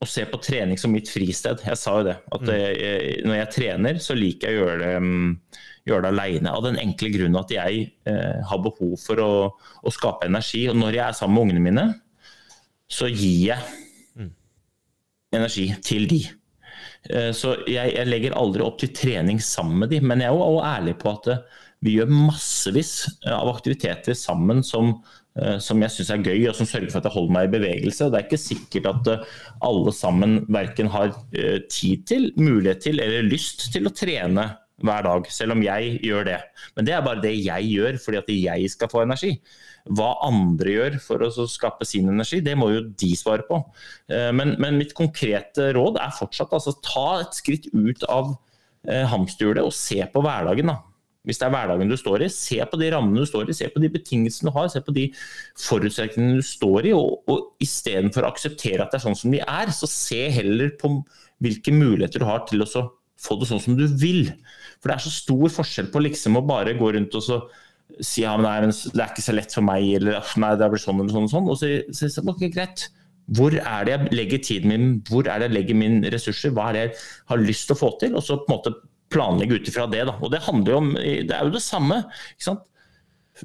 [0.00, 1.60] å, se på trening som mitt fristed.
[1.66, 2.16] Jeg sa jo det.
[2.32, 2.54] At mm.
[2.56, 5.60] jeg, når jeg trener, så liker jeg å gjøre det, mm,
[5.90, 6.54] gjøre det aleine.
[6.54, 9.30] Av den enkle grunnen at jeg eh, har behov for å,
[9.82, 10.64] å, skape energi.
[10.72, 11.86] Og når jeg er sammen med ungene mine,
[12.88, 13.78] så gir jeg
[14.16, 14.34] mm.
[15.36, 16.22] energi til de.
[17.12, 20.40] Eh, så jeg, jeg, legger aldri opp til trening sammen med de, men jeg er
[20.40, 21.34] jo ærlig på at
[21.84, 22.92] vi gjør massevis
[23.26, 24.94] eh, av aktiviteter sammen som,
[25.38, 27.52] eh, som jeg syns er gøy, og som sørger for at jeg holder meg i
[27.56, 28.08] bevegelse.
[28.10, 29.36] Det er ikke sikkert at eh,
[29.68, 31.14] alle sammen verken har
[31.70, 34.50] tid til, mulighet til eller lyst til å trene
[34.84, 36.38] hver dag, selv om jeg gjør det.
[36.76, 39.32] Men det er bare det jeg gjør fordi at jeg skal få energi.
[39.98, 43.60] Hva andre gjør for å skape sin energi, det må jo de svare på.
[44.12, 48.34] Eh, men, men mitt konkrete råd er fortsatt altså ta et skritt ut av
[48.86, 50.74] eh, hamsterhjulet og se på hverdagen.
[50.74, 50.78] da.
[51.28, 53.68] Hvis det er hverdagen du står i, se på de rammene du står i, se
[53.68, 55.06] på de betingelsene du har, se på de
[55.60, 56.94] forutsetningene du står i.
[56.96, 60.72] Og, og istedenfor å akseptere at det er sånn som de er, så se heller
[60.80, 60.94] på
[61.44, 62.68] hvilke muligheter du har til å
[63.18, 64.30] få det sånn som du vil.
[64.78, 67.42] For det er så stor forskjell på liksom å bare gå rundt og så
[68.04, 71.00] si ja, men det er ikke så lett for meg, eller nei, det blir sånn
[71.00, 71.50] eller sånn og sånn.
[71.52, 72.88] Og så si ok, greit.
[73.36, 76.70] Hvor er det jeg legger tiden min, hvor er det jeg legger mine ressurser, hva
[76.70, 76.94] er det jeg
[77.32, 78.14] har lyst til å få til?
[78.16, 78.72] Og så på en måte
[79.12, 80.04] planlegge ut ifra det.
[80.08, 80.16] Da.
[80.22, 82.02] Og det handler jo om Det er jo det samme.
[82.34, 82.64] ikke sant?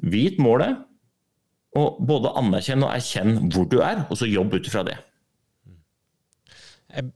[0.02, 0.80] Vit målet,
[1.78, 4.96] og både anerkjenn og erkjenn hvor du er, og så jobb ut ifra det.
[6.94, 7.10] Jeg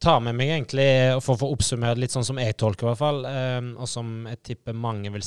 [0.00, 0.88] tar med meg egentlig,
[1.24, 4.28] for å få oppsummert litt sånn som jeg tolker i hvert fall, eh, og som
[4.30, 5.24] jeg tipper mange vil,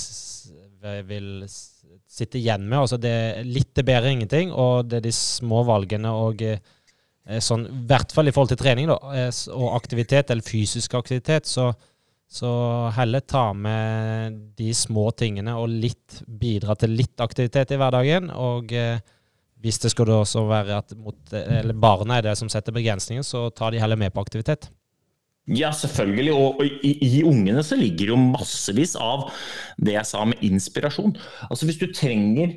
[1.10, 2.80] vil sitte igjen med.
[2.80, 6.60] altså det er Litt bedre ingenting, og det er de små valgene og eh,
[7.40, 11.50] sånn, i hvert fall i forhold til trening da, eh, og aktivitet, eller fysisk aktivitet,
[11.50, 11.72] så,
[12.32, 12.50] så
[12.96, 18.30] heller ta med de små tingene og litt bidra til litt aktivitet i hverdagen.
[18.32, 18.72] og
[19.62, 23.50] hvis det skal også være at mot, eller barna er det som setter begrensninger, så
[23.54, 24.72] tar de heller med på aktivitet.
[25.50, 26.34] Ja, selvfølgelig.
[26.34, 29.28] Og, i, i, ungene så ligger jo massevis av
[29.82, 31.16] det jeg sa med inspirasjon.
[31.50, 32.56] Altså Hvis du trenger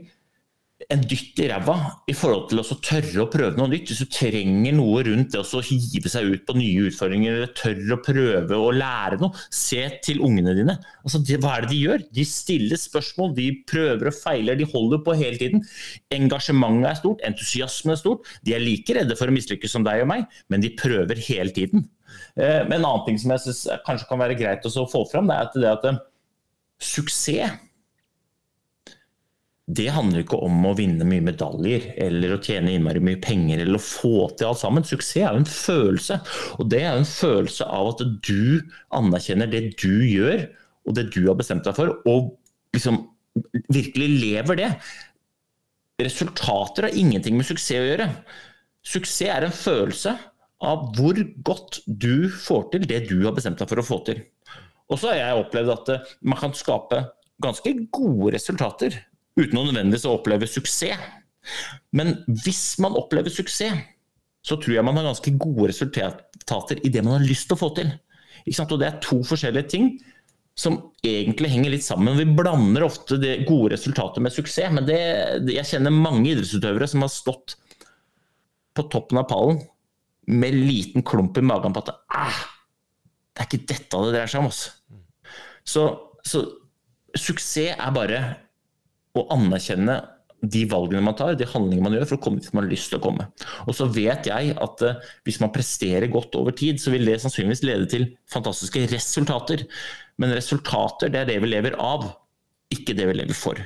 [0.93, 1.75] en dytt i ræva
[2.11, 3.91] i forhold til å tørre å prøve noe nytt.
[3.91, 7.97] Hvis du trenger noe rundt det å hive seg ut på nye utfordringer eller tørre
[7.97, 10.77] å prøve å lære noe, se til ungene dine.
[11.03, 12.07] Altså, det, hva er det de gjør?
[12.19, 15.65] De stiller spørsmål, de prøver og feiler, de holder på hele tiden.
[16.15, 18.31] Engasjementet er stort, entusiasmen er stort.
[18.47, 21.55] De er like redde for å mislykkes som deg og meg, men de prøver hele
[21.55, 21.89] tiden.
[22.37, 25.31] Eh, men en annen ting som jeg synes kanskje kan være greit å få fram,
[25.31, 26.03] det er at, det at eh,
[26.83, 27.64] suksess
[29.65, 33.79] det handler ikke om å vinne mye medaljer eller å tjene innmari mye penger eller
[33.79, 34.85] å få til alt sammen.
[34.85, 36.19] Suksess er jo en følelse,
[36.61, 38.61] og det er en følelse av at du
[38.93, 40.45] anerkjenner det du gjør
[40.85, 42.35] og det du har bestemt deg for, og
[42.77, 43.01] liksom
[43.73, 44.69] virkelig lever det.
[46.05, 48.11] Resultater har ingenting med suksess å gjøre.
[48.85, 50.13] Suksess er en følelse
[50.65, 54.21] av hvor godt du får til det du har bestemt deg for å få til.
[54.93, 57.01] Og så har jeg opplevd at man kan skape
[57.43, 59.01] ganske gode resultater
[59.39, 61.01] uten å nødvendigvis å oppleve suksess.
[61.97, 63.83] Men hvis man opplever suksess,
[64.45, 67.63] så tror jeg man har ganske gode resultater i det man har lyst til å
[67.63, 67.93] få til.
[68.45, 69.87] Og Det er to forskjellige ting
[70.55, 72.19] som egentlig henger litt sammen.
[72.19, 74.99] Vi blander ofte det gode resultatet med suksess, men det,
[75.51, 77.57] jeg kjenner mange idrettsutøvere som har stått
[78.75, 79.63] på toppen av pallen
[80.31, 82.45] med liten klump i magen på at ah,
[83.35, 84.53] det er ikke dette det dreier seg om.
[85.65, 85.83] Så,
[86.25, 86.45] så
[87.19, 88.23] suksess er bare
[89.15, 90.01] å anerkjenne
[90.45, 92.91] de valgene man tar, de handlingene man gjør for å komme dit man har lyst
[92.93, 93.29] til å komme.
[93.65, 97.21] Og så vet jeg at uh, hvis man presterer godt over tid, så vil det
[97.23, 99.65] sannsynligvis lede til fantastiske resultater.
[100.21, 102.11] Men resultater, det er det vi lever av,
[102.75, 103.63] ikke det vi lever for.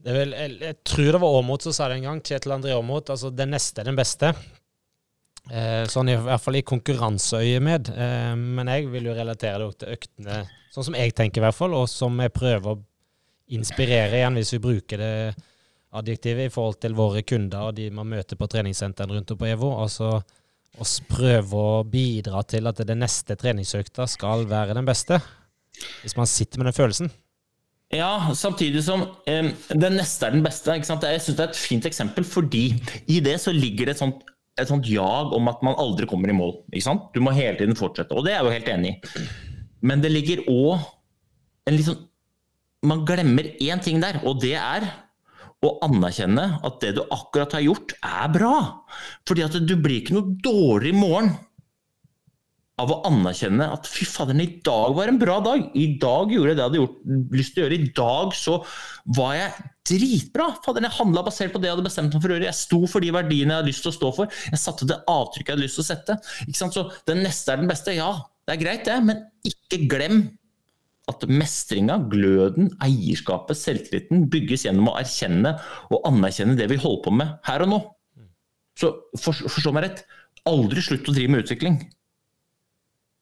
[0.00, 3.12] Vel, jeg, jeg, tror det var Aamodt som sa det en gang, Kjetil André Aamodt,
[3.12, 4.32] altså det neste er den beste.
[5.50, 7.90] Eh, sånn i, hvert fall i konkurranseøyemed.
[7.92, 11.58] Eh, men jeg vil jo relatere det til øktene, sånn som jeg tenker i hvert
[11.58, 12.80] fall, og som jeg prøver å
[13.56, 15.14] inspirere igjen, hvis vi bruker det
[15.96, 19.48] adjektivet, i forhold til våre kunder og de man møter på treningssentrene rundt om på
[19.50, 19.72] EVO.
[19.82, 20.12] Altså
[20.78, 25.18] å prøve å bidra til at det neste treningsøkta skal være den beste.
[26.02, 27.10] Hvis man sitter med den følelsen.
[27.90, 30.76] Ja, samtidig som eh, den neste er den beste.
[30.76, 32.64] Jeg syns det er et fint eksempel, fordi
[33.10, 34.22] i det så ligger det et sånt,
[34.60, 36.60] et sånt jag om at man aldri kommer i mål.
[36.70, 39.24] Du må hele tiden fortsette, og det er jeg jo helt enig i.
[39.90, 40.86] Men det ligger òg
[41.66, 41.98] en litt sånn
[42.86, 44.88] man glemmer én ting der, og det er
[45.60, 48.56] å anerkjenne at det du akkurat har gjort, er bra.
[49.28, 51.34] Fordi at du blir ikke noe dårlig i morgen
[52.80, 55.66] av å anerkjenne at fy faderen, i dag var en bra dag.
[55.76, 56.96] I dag gjorde jeg det jeg hadde gjort,
[57.36, 57.76] lyst til å gjøre.
[57.76, 58.56] I dag så
[59.20, 60.48] var jeg dritbra.
[60.64, 62.48] Faderen, jeg handla basert på det jeg hadde bestemt meg for å gjøre.
[62.48, 64.42] Jeg sto for de verdiene jeg hadde lyst til å stå for.
[64.48, 66.20] Jeg satte det avtrykket jeg hadde lyst til å sette.
[66.56, 67.98] Så den neste er den beste.
[68.00, 68.14] Ja,
[68.48, 70.22] det er greit, det, men ikke glem
[71.10, 75.56] at mestringa, gløden, eierskapet, selvtilliten bygges gjennom å erkjenne
[75.90, 77.80] og anerkjenne det vi holder på med her og nå.
[78.80, 80.04] Så forstå meg rett,
[80.48, 81.80] aldri slutt å drive med utvikling.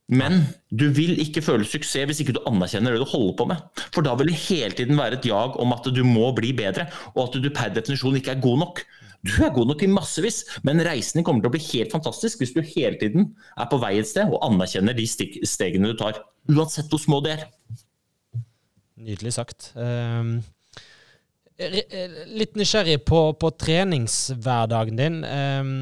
[0.08, 0.40] Men
[0.72, 3.82] du vil ikke føle suksess hvis ikke du anerkjenner det du holder på med.
[3.92, 6.86] For da vil det hele tiden være et jag om at du må bli bedre,
[7.12, 8.80] og at du per definisjon ikke er god nok.
[9.26, 12.54] Du er god nok i massevis, men reisen kommer til å bli helt fantastisk hvis
[12.54, 16.22] du hele tiden er på vei et sted og anerkjenner de stegene du tar.
[16.48, 17.46] Uansett hvor små de er.
[18.98, 19.70] Nydelig sagt.
[19.78, 20.38] Um,
[21.58, 25.20] litt nysgjerrig på, på treningshverdagen din.
[25.24, 25.72] Um,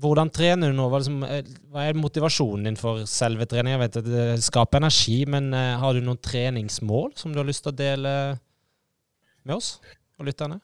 [0.00, 0.88] hvordan trener du nå?
[0.92, 3.74] Hva, er motivasjonen din for selve trening?
[3.74, 7.48] Jeg vet at det skaper energi, men uh, har du noen treningsmål som du har
[7.48, 8.14] lyst til å dele
[9.44, 9.78] med oss
[10.20, 10.60] og lytterne?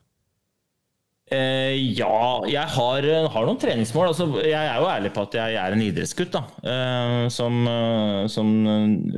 [1.27, 4.13] Eh, ja, jeg har, eh, har noen treningsmål.
[4.13, 7.57] Altså, jeg er jo ærlig på at jeg, jeg er en idrettsgutt da, eh, som,
[7.67, 8.53] eh, som,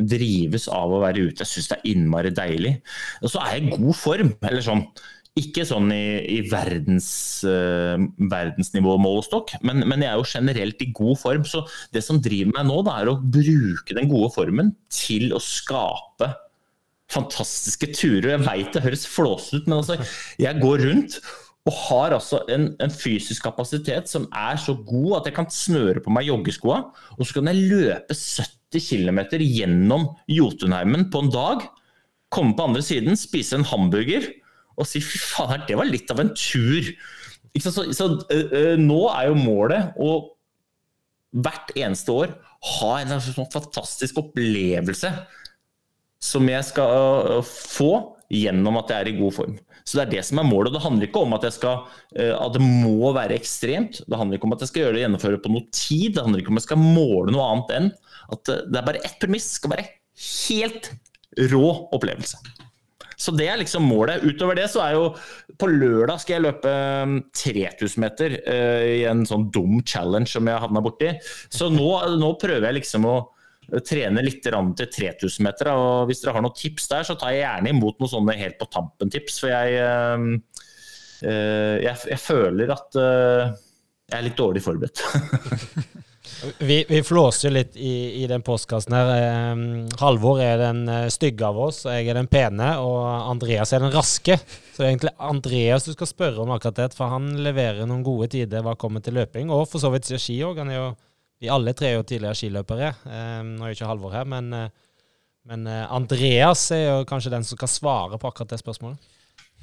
[0.08, 1.44] drives av å være ute.
[1.44, 2.78] Jeg syns det er innmari deilig.
[3.20, 4.32] Og så er jeg i god form.
[4.40, 4.86] eller sånn
[5.38, 8.00] ikke sånn i, i verdens, eh,
[8.32, 11.44] verdensnivå målestokk, men, men, jeg er jo generelt i god form.
[11.46, 11.62] Så
[11.94, 16.32] det som driver meg nå, da, er å bruke den gode formen til å skape
[17.12, 18.32] fantastiske turer.
[18.34, 20.00] Jeg veit det høres flåsete ut, men altså,
[20.40, 21.20] jeg går rundt
[21.66, 26.00] og har altså en, en, fysisk kapasitet som er så god at jeg kan snøre
[26.04, 26.78] på meg joggeskoa,
[27.18, 31.66] og så kan jeg løpe 70 km gjennom Jotunheimen på en dag.
[32.32, 34.30] Komme på andre siden, spise en hamburger
[34.78, 36.92] og si fy faen, det var litt av en tur.
[37.58, 40.12] Så, så, så øh, nå er jo målet å
[41.42, 42.36] hvert eneste år
[42.78, 45.10] ha en sånn fantastisk opplevelse
[46.22, 47.90] som jeg skal få
[48.32, 49.58] gjennom at jeg er i god form.
[49.88, 50.74] Så Det er det som er målet.
[50.74, 54.02] Det handler ikke om at, skal, eh, at, det må være ekstremt.
[54.04, 56.18] Det handler ikke om at jeg skal gjøre det gjennomføre på noe tid.
[56.18, 57.90] Det handler ikke om at jeg skal måle noe annet enn
[58.28, 59.48] at eh, det er bare ett premiss.
[59.48, 59.88] Det skal være
[60.28, 60.90] helt
[61.54, 61.66] rå
[61.96, 62.40] opplevelse.
[63.18, 64.22] Så det er liksom målet.
[64.22, 65.08] Utover det så er jo
[65.58, 66.74] På lørdag skal jeg løpe
[67.34, 71.10] 3000 mm, meter uh, i en sånn dum challenge som jeg havna borti.
[71.50, 71.88] Så nå,
[72.20, 73.16] nå prøver jeg liksom å
[73.84, 75.72] trene litt til 3000 meter.
[75.72, 78.58] og Hvis dere har noen tips der, så tar jeg gjerne imot noen sånne helt
[78.60, 79.40] på tampen-tips.
[79.42, 85.02] For jeg, øh, jeg, jeg, føler at jeg er litt dårlig forberedt.
[86.68, 89.10] vi, vi flåser jo litt i, i den postkassen her.
[89.18, 89.60] Eh,
[90.00, 92.70] Halvor er den stygge av oss, og jeg er den pene.
[92.80, 94.38] Og Andreas er den raske.
[94.38, 98.06] Så det er egentlig Andreas du skal spørre om akkurat det, for han leverer noen
[98.06, 99.52] gode tider hva kommer til løping.
[99.52, 100.62] Og for så vidt ski òg.
[100.62, 100.88] Han er jo
[101.38, 102.88] vi alle tre er jo tidligere skiløpere.
[103.06, 104.72] Eh, nå er jo ikke Halvor her, men, eh,
[105.46, 108.98] men, eh, Andreas er jo kanskje den som kan svare på akkurat det spørsmålet.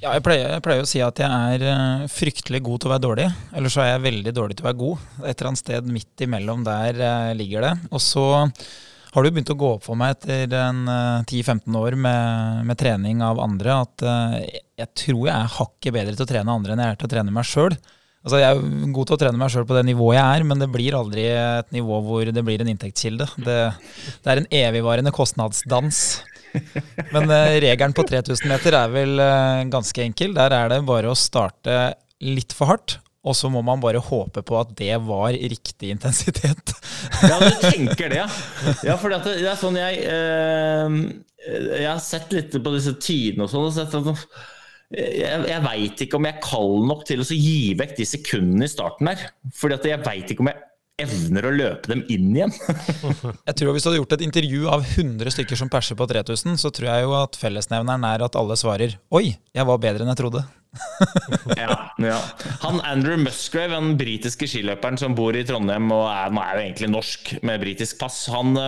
[0.02, 3.06] Ja, jeg pleier, jeg pleier, å si at jeg er fryktelig god til å være
[3.06, 3.28] dårlig.
[3.56, 5.06] Eller så er jeg veldig dårlig til å være god.
[5.24, 7.72] Et eller annet sted midt imellom der ligger det.
[7.96, 12.66] Og så har det jo begynt å gå opp for meg etter 10-15 år med,
[12.68, 16.76] med, trening av andre at jeg tror jeg er hakket bedre til å trene andre
[16.76, 17.80] enn jeg er til å trene meg sjøl.
[18.26, 20.62] Altså, jeg er god til å trene meg sjøl på det nivået jeg er, men
[20.62, 23.28] det blir aldri et nivå hvor det blir en inntektskilde.
[23.38, 23.58] Det,
[24.26, 26.00] det er en evigvarende kostnadsdans.
[27.14, 30.34] Men uh, regelen på 3000 meter er vel uh, ganske enkel.
[30.34, 31.94] Der er det bare å starte
[32.26, 36.74] litt for hardt, og så må man bare håpe på at det var riktig intensitet.
[37.30, 38.28] ja, du tenker det, ja.
[38.90, 41.00] ja for det, er sånn jeg uh,
[41.46, 43.70] Jeg har sett litt på disse tidene og sånn.
[43.70, 44.55] og sett at
[44.94, 48.68] jeg, jeg veit ikke om jeg er kald nok til å gi vekk de sekundene
[48.68, 49.28] i starten der.
[49.58, 50.62] Fordi jeg veit ikke om jeg
[51.06, 52.54] evner å løpe dem inn igjen.
[53.50, 56.56] jeg tror Hvis du hadde gjort et intervju av 100 stykker som perser på 3000,
[56.62, 60.14] så tror jeg jo at fellesnevneren er at alle svarer 'oi, jeg var bedre enn
[60.14, 60.46] jeg trodde'.
[61.62, 62.18] ja, ja,
[62.64, 66.90] Han Andrew Musgrave, den britiske skiløperen som bor i Trondheim og er, er jo egentlig
[66.92, 68.60] norsk med britisk pass, han,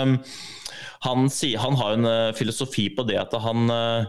[1.04, 1.28] han,
[1.64, 4.08] han har en eh, filosofi på det at han Eh,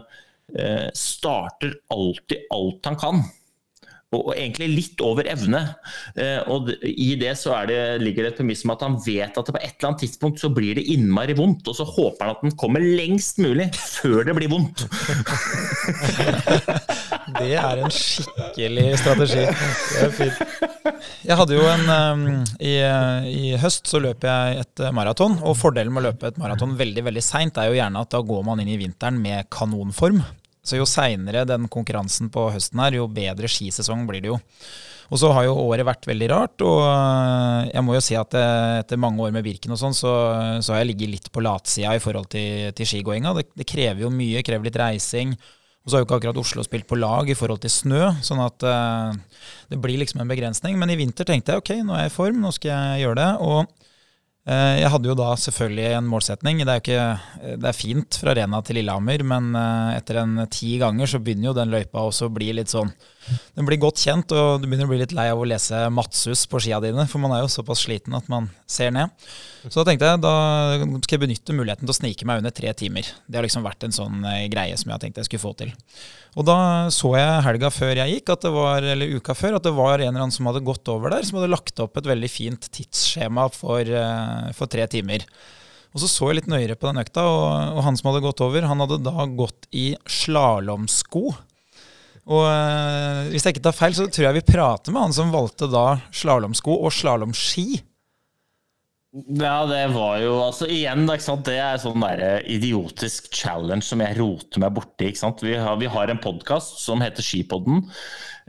[0.97, 3.21] starter alltid alt han kan.
[4.09, 5.59] Og, egentlig litt over evne.
[6.17, 9.45] Eh, og I det så det, ligger det et premiss om at han vet at
[9.45, 12.33] det på et eller annet tidspunkt så blir det innmari vondt, og så håper han
[12.33, 14.87] at den kommer lengst mulig før det blir vondt.
[17.37, 19.45] det er en skikkelig strategi.
[19.45, 20.43] Det er fint.
[21.29, 22.25] Jeg hadde jo en um,
[22.57, 22.79] i,
[23.29, 27.05] i, høst så løp jeg et maraton, og fordelen med å løpe et maraton veldig
[27.11, 30.23] veldig seint er jo gjerne at da går man inn i vinteren med kanonform.
[30.65, 34.39] Så jo seinere den konkurransen på høsten er, jo bedre skisesong blir det jo.
[35.09, 38.35] Og så har jo året vært veldig rart, og eh, jeg må jo si at
[38.37, 40.11] eh, etter mange år med Birken og sånn, så,
[40.61, 43.33] så, har jeg ligget litt på latsida i forhold til, til skigåinga.
[43.39, 45.33] Det, det, krever jo mye, krever litt reising.
[45.81, 48.41] Og så har jo ikke akkurat Oslo spilt på lag i forhold til snø, sånn
[48.43, 50.75] at uh, det blir liksom en begrensning.
[50.77, 53.17] Men i vinter tenkte jeg ok, nå er jeg i form, nå skal jeg gjøre
[53.21, 53.29] det.
[53.47, 53.78] Og Eh,
[54.47, 56.61] jeg hadde jo da selvfølgelig en målsetning.
[56.63, 60.77] Det er, ikke, det er fint fra Rena til Lillehammer, men eh, etter en ti
[60.81, 62.89] ganger så begynner jo den løypa også å bli litt sånn
[63.55, 66.45] den blir godt kjent, og du begynner å bli litt lei av å lese Matshus
[66.49, 69.11] på skia dine, for man er jo såpass sliten at man ser ned.
[69.67, 70.33] Så da tenkte jeg da
[71.03, 73.09] skal jeg benytte muligheten til å snike meg under tre timer.
[73.27, 75.53] Det har liksom vært en sånn eh, greie som jeg har tenkt jeg skulle få
[75.59, 75.73] til.
[76.39, 76.57] Og da
[76.93, 80.25] så jeg helga før jeg gikk, var, eller uka før, at det var en eller
[80.25, 83.81] annen som hadde gått over der, som hadde lagt opp et veldig fint tidsskjema for,
[83.83, 85.25] eh, for tre timer.
[85.89, 88.43] Og så så jeg litt nøyere på den økta, og, og han som hadde gått
[88.45, 91.31] over, han hadde da gått i slalåmsko.
[92.29, 95.33] Og øh, hvis jeg ikke tar feil, så tror jeg vi prater med han som
[95.33, 97.81] valgte da slalåmsko og slalåmski.
[99.09, 104.19] Ja, det var jo altså Igjen, da, det er sånn der idiotisk challenge som jeg
[104.19, 105.09] roter meg borti.
[105.41, 107.87] Vi har, vi har en podkast som heter Skipodden,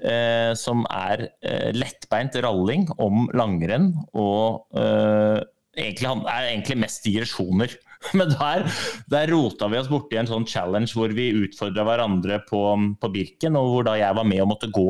[0.05, 3.95] eh, som er eh, lettbeint ralling om langrenn.
[4.13, 5.41] Og eh,
[5.81, 7.81] egentlig, er egentlig mest digresjoner.
[8.17, 8.65] Men der,
[9.13, 12.63] der rota vi oss borti en sånn challenge hvor vi utfordra hverandre på,
[13.01, 14.89] på Birken, og hvor da jeg var med og måtte gå,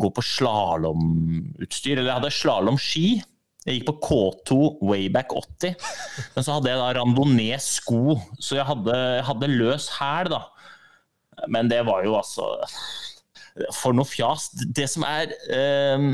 [0.00, 1.98] gå på slalåmutstyr.
[1.98, 3.08] Eller jeg hadde slalåmski.
[3.66, 4.56] Jeg gikk på K2
[4.88, 5.74] Wayback 80,
[6.32, 8.94] men så hadde jeg da randonee-sko, så jeg hadde,
[9.26, 10.46] hadde løs hæl, da.
[11.52, 12.46] Men det var jo altså
[13.76, 14.48] For noe fjas.
[14.76, 16.08] Det som er eh,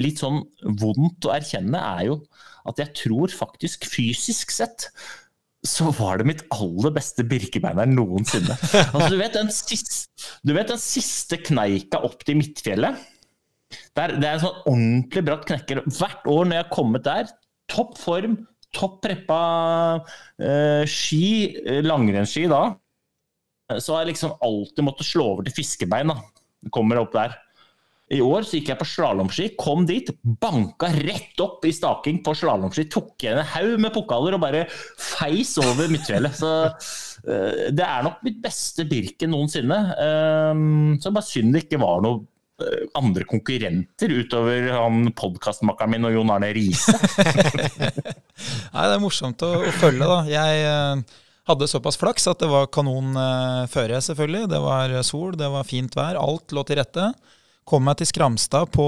[0.00, 0.40] litt sånn
[0.80, 2.20] vondt å erkjenne, er jo
[2.68, 4.88] at jeg tror faktisk fysisk sett
[5.62, 8.56] så var det mitt aller beste Birkebeiner noensinne.
[8.94, 10.10] Altså, du, vet den siste,
[10.42, 12.98] du vet den siste kneika opp til Midtfjellet?
[13.94, 15.84] Det er, det er en sånn ordentlig bratt knekker.
[15.86, 17.30] Hvert år når jeg har kommet der,
[17.70, 18.36] topp form,
[18.74, 19.38] topp preppa
[20.42, 21.24] eh, ski,
[21.62, 22.64] eh, langrennsski da,
[23.78, 26.10] så har jeg liksom alltid måttet slå over til fiskebein.
[26.10, 26.18] da.
[26.74, 27.38] Kommer opp der.
[28.12, 32.34] I år så gikk jeg på slalåmski, kom dit, banka rett opp i staking på
[32.36, 32.84] slalåmski.
[32.92, 34.66] Tok igjen en haug med pokaler og bare
[35.00, 36.36] feis over midtfjellet.
[36.36, 39.80] Så uh, det er nok mitt beste Birken noensinne.
[40.52, 42.20] Um, så bare synd det ikke var noe
[42.60, 46.92] uh, andre konkurrenter utover han podkastmakeren min og Jon Arne Riise.
[48.74, 50.22] Nei, det er morsomt å, å følge, da.
[50.28, 53.16] Jeg uh, hadde såpass flaks at det var kanon
[53.72, 54.50] føre, selvfølgelig.
[54.52, 56.20] Det var sol, det var fint vær.
[56.20, 57.14] Alt lå til rette.
[57.68, 58.84] Kom meg til Skramstad på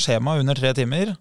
[0.00, 1.14] skjema under tre timer.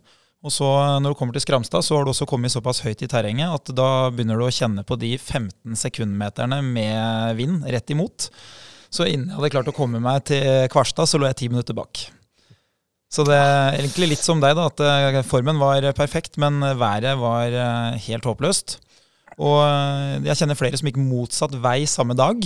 [0.43, 0.67] Og så
[0.99, 3.71] når du kommer til Skramstad, så har du også kommet såpass høyt i terrenget at
[3.75, 8.27] da begynner du å kjenne på de 15 sekundmeterne med vind rett imot.
[8.93, 11.77] Så innen jeg hadde klart å komme meg til Kvarstad, så lå jeg ti minutter
[11.77, 12.05] bak.
[13.13, 17.19] Så det er egentlig litt som deg, da, at eh, formen var perfekt, men været
[17.21, 18.79] var eh, helt håpløst.
[19.37, 22.41] Og eh, jeg kjenner flere som gikk motsatt vei samme dag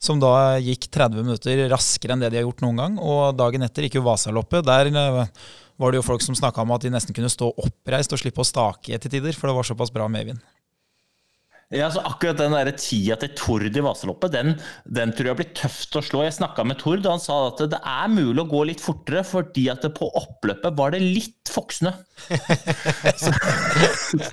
[0.00, 2.94] som da gikk 30 minutter raskere enn det de har gjort noen gang.
[3.04, 4.64] Og dagen etter gikk jo Vasaloppet.
[4.66, 5.26] Der eh,
[5.80, 8.40] var det jo folk som snakka om at de nesten kunne stå oppreist og slippe
[8.40, 10.40] å stake til tider, for det var såpass bra medvind.
[11.70, 14.56] Ja, så akkurat den der tida til Tord i Vasaloppet, den,
[14.90, 16.24] den, tror jeg blir tøft å slå.
[16.26, 19.22] Jeg snakka med Tord, og han sa at det er mulig å gå litt fortere,
[19.22, 21.92] fordi at på oppløpet var det litt foksnø.
[23.22, 23.30] så,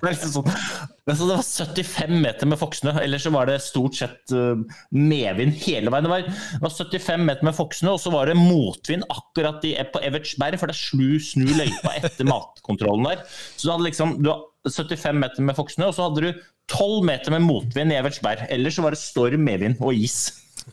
[0.01, 4.33] liksom sånn, så, det var 75 meter med foksnø, ellers så var det stort sett
[4.33, 4.57] uh,
[4.97, 6.09] medvind hele veien.
[6.09, 9.77] Det var, det var 75 meter med foksnø, og så var det motvind akkurat i,
[9.93, 13.25] på Evertsberg, for det slu snu løypa etter matkontrollen der.
[13.53, 14.33] Så du hadde liksom du
[14.73, 16.43] 75 meter med foksnø, og så hadde du
[16.73, 18.47] 12 meter med motvind i Evertsberg.
[18.53, 20.19] Ellers så var det storm, medvind og is.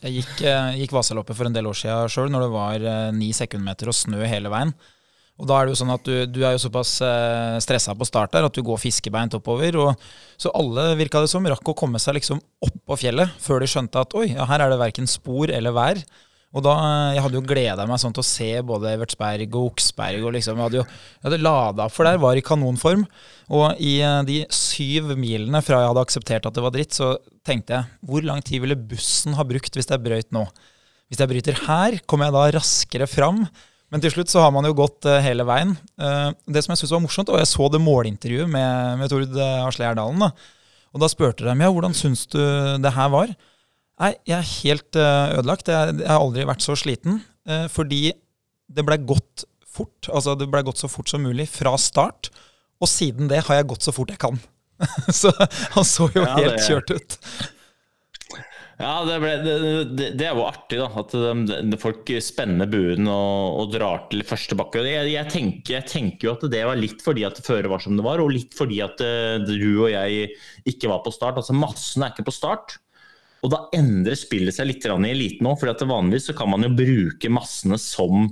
[0.02, 3.14] Jeg gikk, eh, gikk Vasaloppet for en del år siden sjøl, når det var eh,
[3.14, 4.74] ni sekundmeter og snø hele veien.
[5.34, 8.06] Og da er det jo sånn at du, du er jo såpass eh, stressa på
[8.06, 9.78] start der at du går fiskebeint oppover.
[9.82, 10.04] Og,
[10.38, 14.02] så alle virka det som rakk å komme seg liksom på fjellet før de skjønte
[14.02, 16.02] at oi, ja, her er det verken spor eller vær.
[16.54, 16.74] Og da,
[17.14, 20.22] Jeg hadde jo gleda meg sånn til å se både Evertsberg og Oksberg.
[20.22, 23.04] og liksom, Jeg hadde jo jeg hadde lada for der, var i kanonform.
[23.50, 27.16] Og i eh, de syv milene fra jeg hadde akseptert at det var dritt, så
[27.44, 30.46] tenkte jeg hvor lang tid ville bussen ha brukt hvis jeg brøyt nå?
[31.10, 33.44] Hvis jeg bryter her, kommer jeg da raskere fram?
[33.92, 35.74] Men til slutt så har man jo gått uh, hele veien.
[35.94, 39.86] Det som jeg syntes var morsomt, og jeg så det målintervjuet med, med Tord Asle
[39.86, 40.24] Erdalen.
[40.24, 40.32] Da.
[40.96, 43.34] Og da spurte de ja, hvordan syns du det her var?
[44.02, 45.70] Nei, jeg er helt uh, ødelagt.
[45.70, 47.20] Jeg, jeg, har aldri vært så sliten.
[47.46, 48.08] Uh, fordi
[48.74, 50.10] det blei gått fort.
[50.10, 52.32] Altså det blei gått så fort som mulig fra start.
[52.82, 54.40] Og siden det har jeg gått så fort jeg kan.
[55.20, 55.30] så
[55.76, 57.18] han så jo ja, helt det, kjørt ut.
[58.74, 60.88] Ja, det, ble, det, det, er jo artig, da.
[60.98, 64.82] At de, folk spenner buen og, og, drar til første bakke.
[64.82, 67.94] Jeg, jeg, tenker, jeg, tenker, jo at det var litt fordi at føret var som
[67.94, 70.32] det var, og litt fordi at uh, du og jeg
[70.66, 71.38] ikke var på start.
[71.38, 72.80] Altså Massen er ikke på start.
[73.44, 77.28] Og da endrer spillet seg litt i eliten òg, for vanligvis kan man jo bruke
[77.32, 78.24] massene som,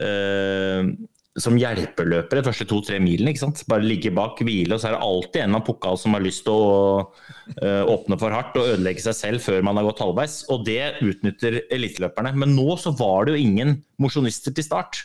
[0.00, 0.88] eh,
[1.36, 3.34] som hjelpeløpere første to-tre milene.
[3.34, 3.64] ikke sant?
[3.68, 6.46] Bare ligge bak, hvile, og så er det alltid en av pukkal som har lyst
[6.46, 7.12] til å
[7.60, 10.46] uh, åpne for hardt og ødelegge seg selv før man har gått halvveis.
[10.48, 12.32] Og det utnytter eliteløperne.
[12.32, 15.04] Men nå så var det jo ingen mosjonister til start.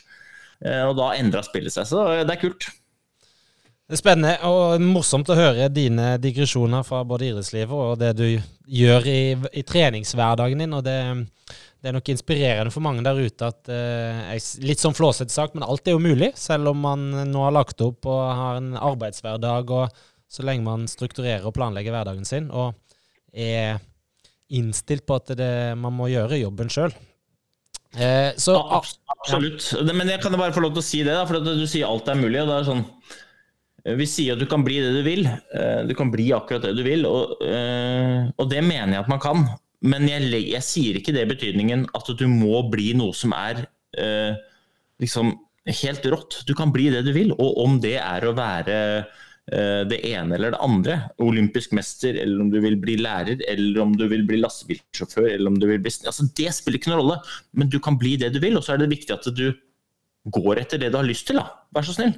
[0.64, 1.84] Uh, og da endra spillet seg.
[1.92, 2.72] Så det er kult.
[3.92, 8.24] Det er spennende og morsomt å høre dine digresjoner fra både idrettslivet og det du
[8.72, 9.16] gjør i,
[9.52, 10.72] i treningshverdagen din.
[10.72, 10.94] og det
[11.82, 15.66] det er nok inspirerende for mange der ute at eh, Litt sånn flåsete sagt, men
[15.66, 16.30] alt er jo mulig.
[16.38, 20.86] Selv om man nå har lagt opp og har en arbeidshverdag, og så lenge man
[20.88, 22.78] strukturerer og planlegger hverdagen sin og
[23.34, 23.76] er
[24.56, 26.94] innstilt på at det, man må gjøre jobben sjøl.
[27.92, 29.68] Eh, Absolutt.
[29.74, 29.84] Ja.
[29.92, 32.08] Men jeg kan bare få lov til å si det, da, for du sier alt
[32.08, 32.40] er mulig.
[32.40, 32.86] og det er sånn
[33.82, 35.26] vi sier at du kan bli det du vil.
[35.26, 39.10] Eh, du kan bli akkurat det du vil, og, eh, og det mener jeg at
[39.10, 39.46] man kan.
[39.82, 43.64] Men jeg, jeg, sier ikke det i betydningen at du må bli noe som er
[43.98, 44.38] eh,
[45.02, 45.34] liksom
[45.82, 46.42] helt rått.
[46.46, 47.34] Du kan bli det du vil.
[47.34, 52.44] Og om det er å være eh, det ene eller det andre, olympisk mester, eller
[52.44, 55.82] om du vil bli lærer, eller om du vil bli lastebilsjåfør, eller om du vil
[55.82, 57.18] bli altså, Det spiller ikke noen rolle,
[57.58, 58.58] men du kan bli det du vil.
[58.60, 59.48] Og så er det viktig at du
[60.30, 61.42] går etter det du har lyst til.
[61.42, 61.50] Da.
[61.74, 62.14] Vær så snill.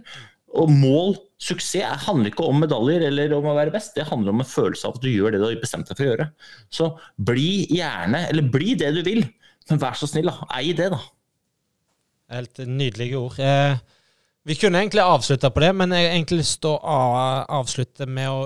[0.54, 3.94] Og mål, suksess, handler ikke om medaljer eller om å være best.
[3.96, 6.06] Det handler om en følelse av at du gjør det du har bestemt deg for
[6.06, 6.28] å gjøre.
[6.72, 6.90] Så
[7.30, 9.24] bli gjerne, eller bli det du vil,
[9.70, 10.48] men vær så snill, da.
[10.58, 11.00] Ei det, da.
[12.34, 13.38] Helt nydelige ord.
[13.40, 13.76] Eh,
[14.44, 16.96] vi kunne egentlig avslutta på det, men jeg egentlig lyst til å
[17.60, 18.42] avslutte med å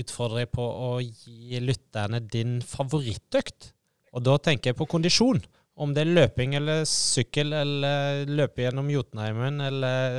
[0.00, 3.74] utfordre deg på å gi lytterne din favorittøkt.
[4.16, 5.42] Og da tenker jeg på kondisjon.
[5.80, 10.16] Om det er løping eller sykkel eller løpe gjennom Jotunheimen eller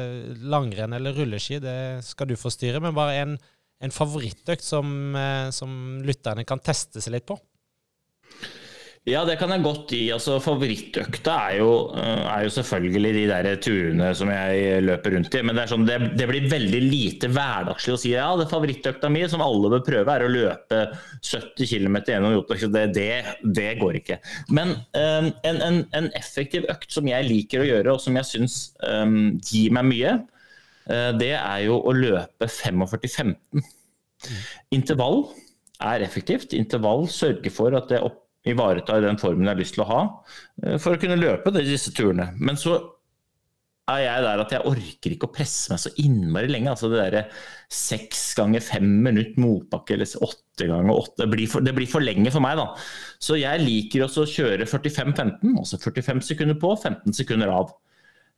[0.50, 2.82] langrenn eller rulleski, det skal du få styre.
[2.82, 3.36] Men bare en,
[3.86, 7.38] en favorittøkt som, eh, som lytterne kan teste seg litt på.
[9.04, 10.06] Ja, det kan jeg godt gi.
[10.16, 15.36] Altså, favorittøkta er jo, eh, er jo, selvfølgelig de der turene som jeg løper rundt
[15.36, 15.42] i.
[15.44, 19.26] Men det, sånn, det, det blir veldig lite hverdagslig å si ja, det favorittøkta mi,
[19.28, 20.80] som alle bør prøve, er å løpe
[21.20, 22.78] 70 km gjennom Jotunheimen.
[22.78, 24.22] Det, det, det, går ikke.
[24.56, 28.30] Men um, en, en, en, effektiv økt som jeg liker å gjøre, og som jeg
[28.32, 30.18] syns um, gir meg mye,
[30.88, 33.36] uh, det er jo å løpe 45-15.
[34.72, 35.26] Intervall
[35.84, 36.56] er effektivt.
[36.56, 40.02] Intervall sørger for at det opp ivareta den formen jeg har lyst til å ha
[40.64, 42.32] eh, for å kunne løpe disse turene.
[42.40, 42.78] Men så
[43.92, 46.72] er jeg der at jeg orker ikke å presse meg så innmari lenge.
[46.72, 47.24] altså Det derre
[47.72, 52.04] seks ganger fem minutt motbakke eller åtte ganger åtte, det blir, for, det blir for
[52.04, 52.60] lenge for meg.
[52.60, 52.70] da.
[53.20, 57.76] Så jeg liker også å kjøre 45-15, altså 45 sekunder på, 15 sekunder av.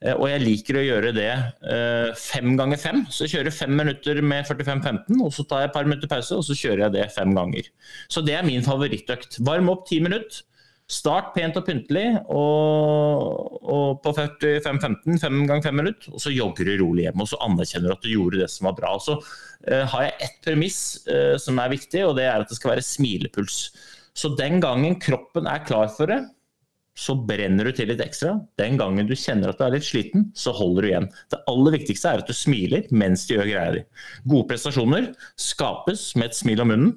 [0.04, 3.04] Eh, og jeg liker å gjøre det eh, fem ganger fem.
[3.08, 6.36] Så jeg kjører fem minutter med 45-15, og så tar jeg et par minutter pause,
[6.36, 7.70] og så kjører jeg det fem ganger.
[8.12, 9.40] Så det er min favorittøkt.
[9.46, 10.44] Varm opp ti minutter.
[10.86, 16.68] Start pent og pyntelig og, og på 45-15, fem ganger fem minutter, og så jogger
[16.68, 17.24] du rolig hjem.
[17.24, 18.92] Og så anerkjenner du at du gjorde det som var bra.
[19.02, 20.78] Så uh, har jeg ett premiss
[21.10, 23.58] uh, som er viktig, og det er at det skal være smilepuls.
[24.14, 26.20] Så den gangen kroppen er klar for det,
[26.96, 28.38] så brenner du til litt ekstra.
[28.56, 31.08] Den gangen du kjenner at du er litt sliten, så holder du igjen.
[31.32, 33.82] Det aller viktigste er at du smiler mens du gjør greia di.
[34.24, 36.96] Gode prestasjoner skapes med et smil om munnen,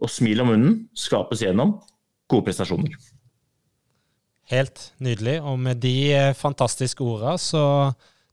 [0.00, 1.76] og smil om munnen skapes gjennom
[2.32, 2.96] gode prestasjoner.
[4.52, 5.40] Helt nydelig.
[5.44, 7.64] Og med de eh, fantastiske orda så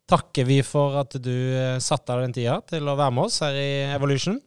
[0.10, 3.42] takker vi for at du eh, satte av den tida til å være med oss
[3.44, 4.40] her i Evolution.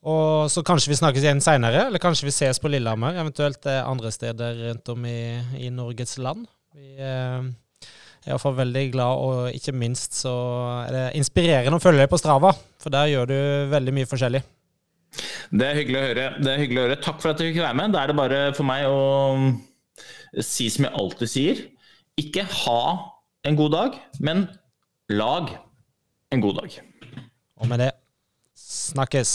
[0.00, 3.82] Og så kanskje vi snakkes igjen seinere, eller kanskje vi ses på Lillehammer, eventuelt eh,
[3.84, 5.20] andre steder rundt om i,
[5.60, 6.46] i Norges land.
[6.72, 7.50] Vi eh,
[8.24, 10.32] er iallfall veldig glad, og ikke minst så
[10.86, 13.36] er det inspirerende å følge deg på Strava, for der gjør du
[13.74, 14.42] veldig mye forskjellig.
[15.50, 16.26] Det er hyggelig å høre.
[16.38, 17.00] Det er hyggelig å høre.
[17.04, 17.92] Takk for at du fikk være med.
[17.92, 21.64] Da er det bare for meg å si som jeg alltid sier,
[22.20, 22.82] ikke ha
[23.48, 24.46] en god dag, men
[25.12, 25.50] lag
[26.30, 26.76] en god dag.
[27.60, 27.90] Og med det
[28.56, 29.34] snakkes.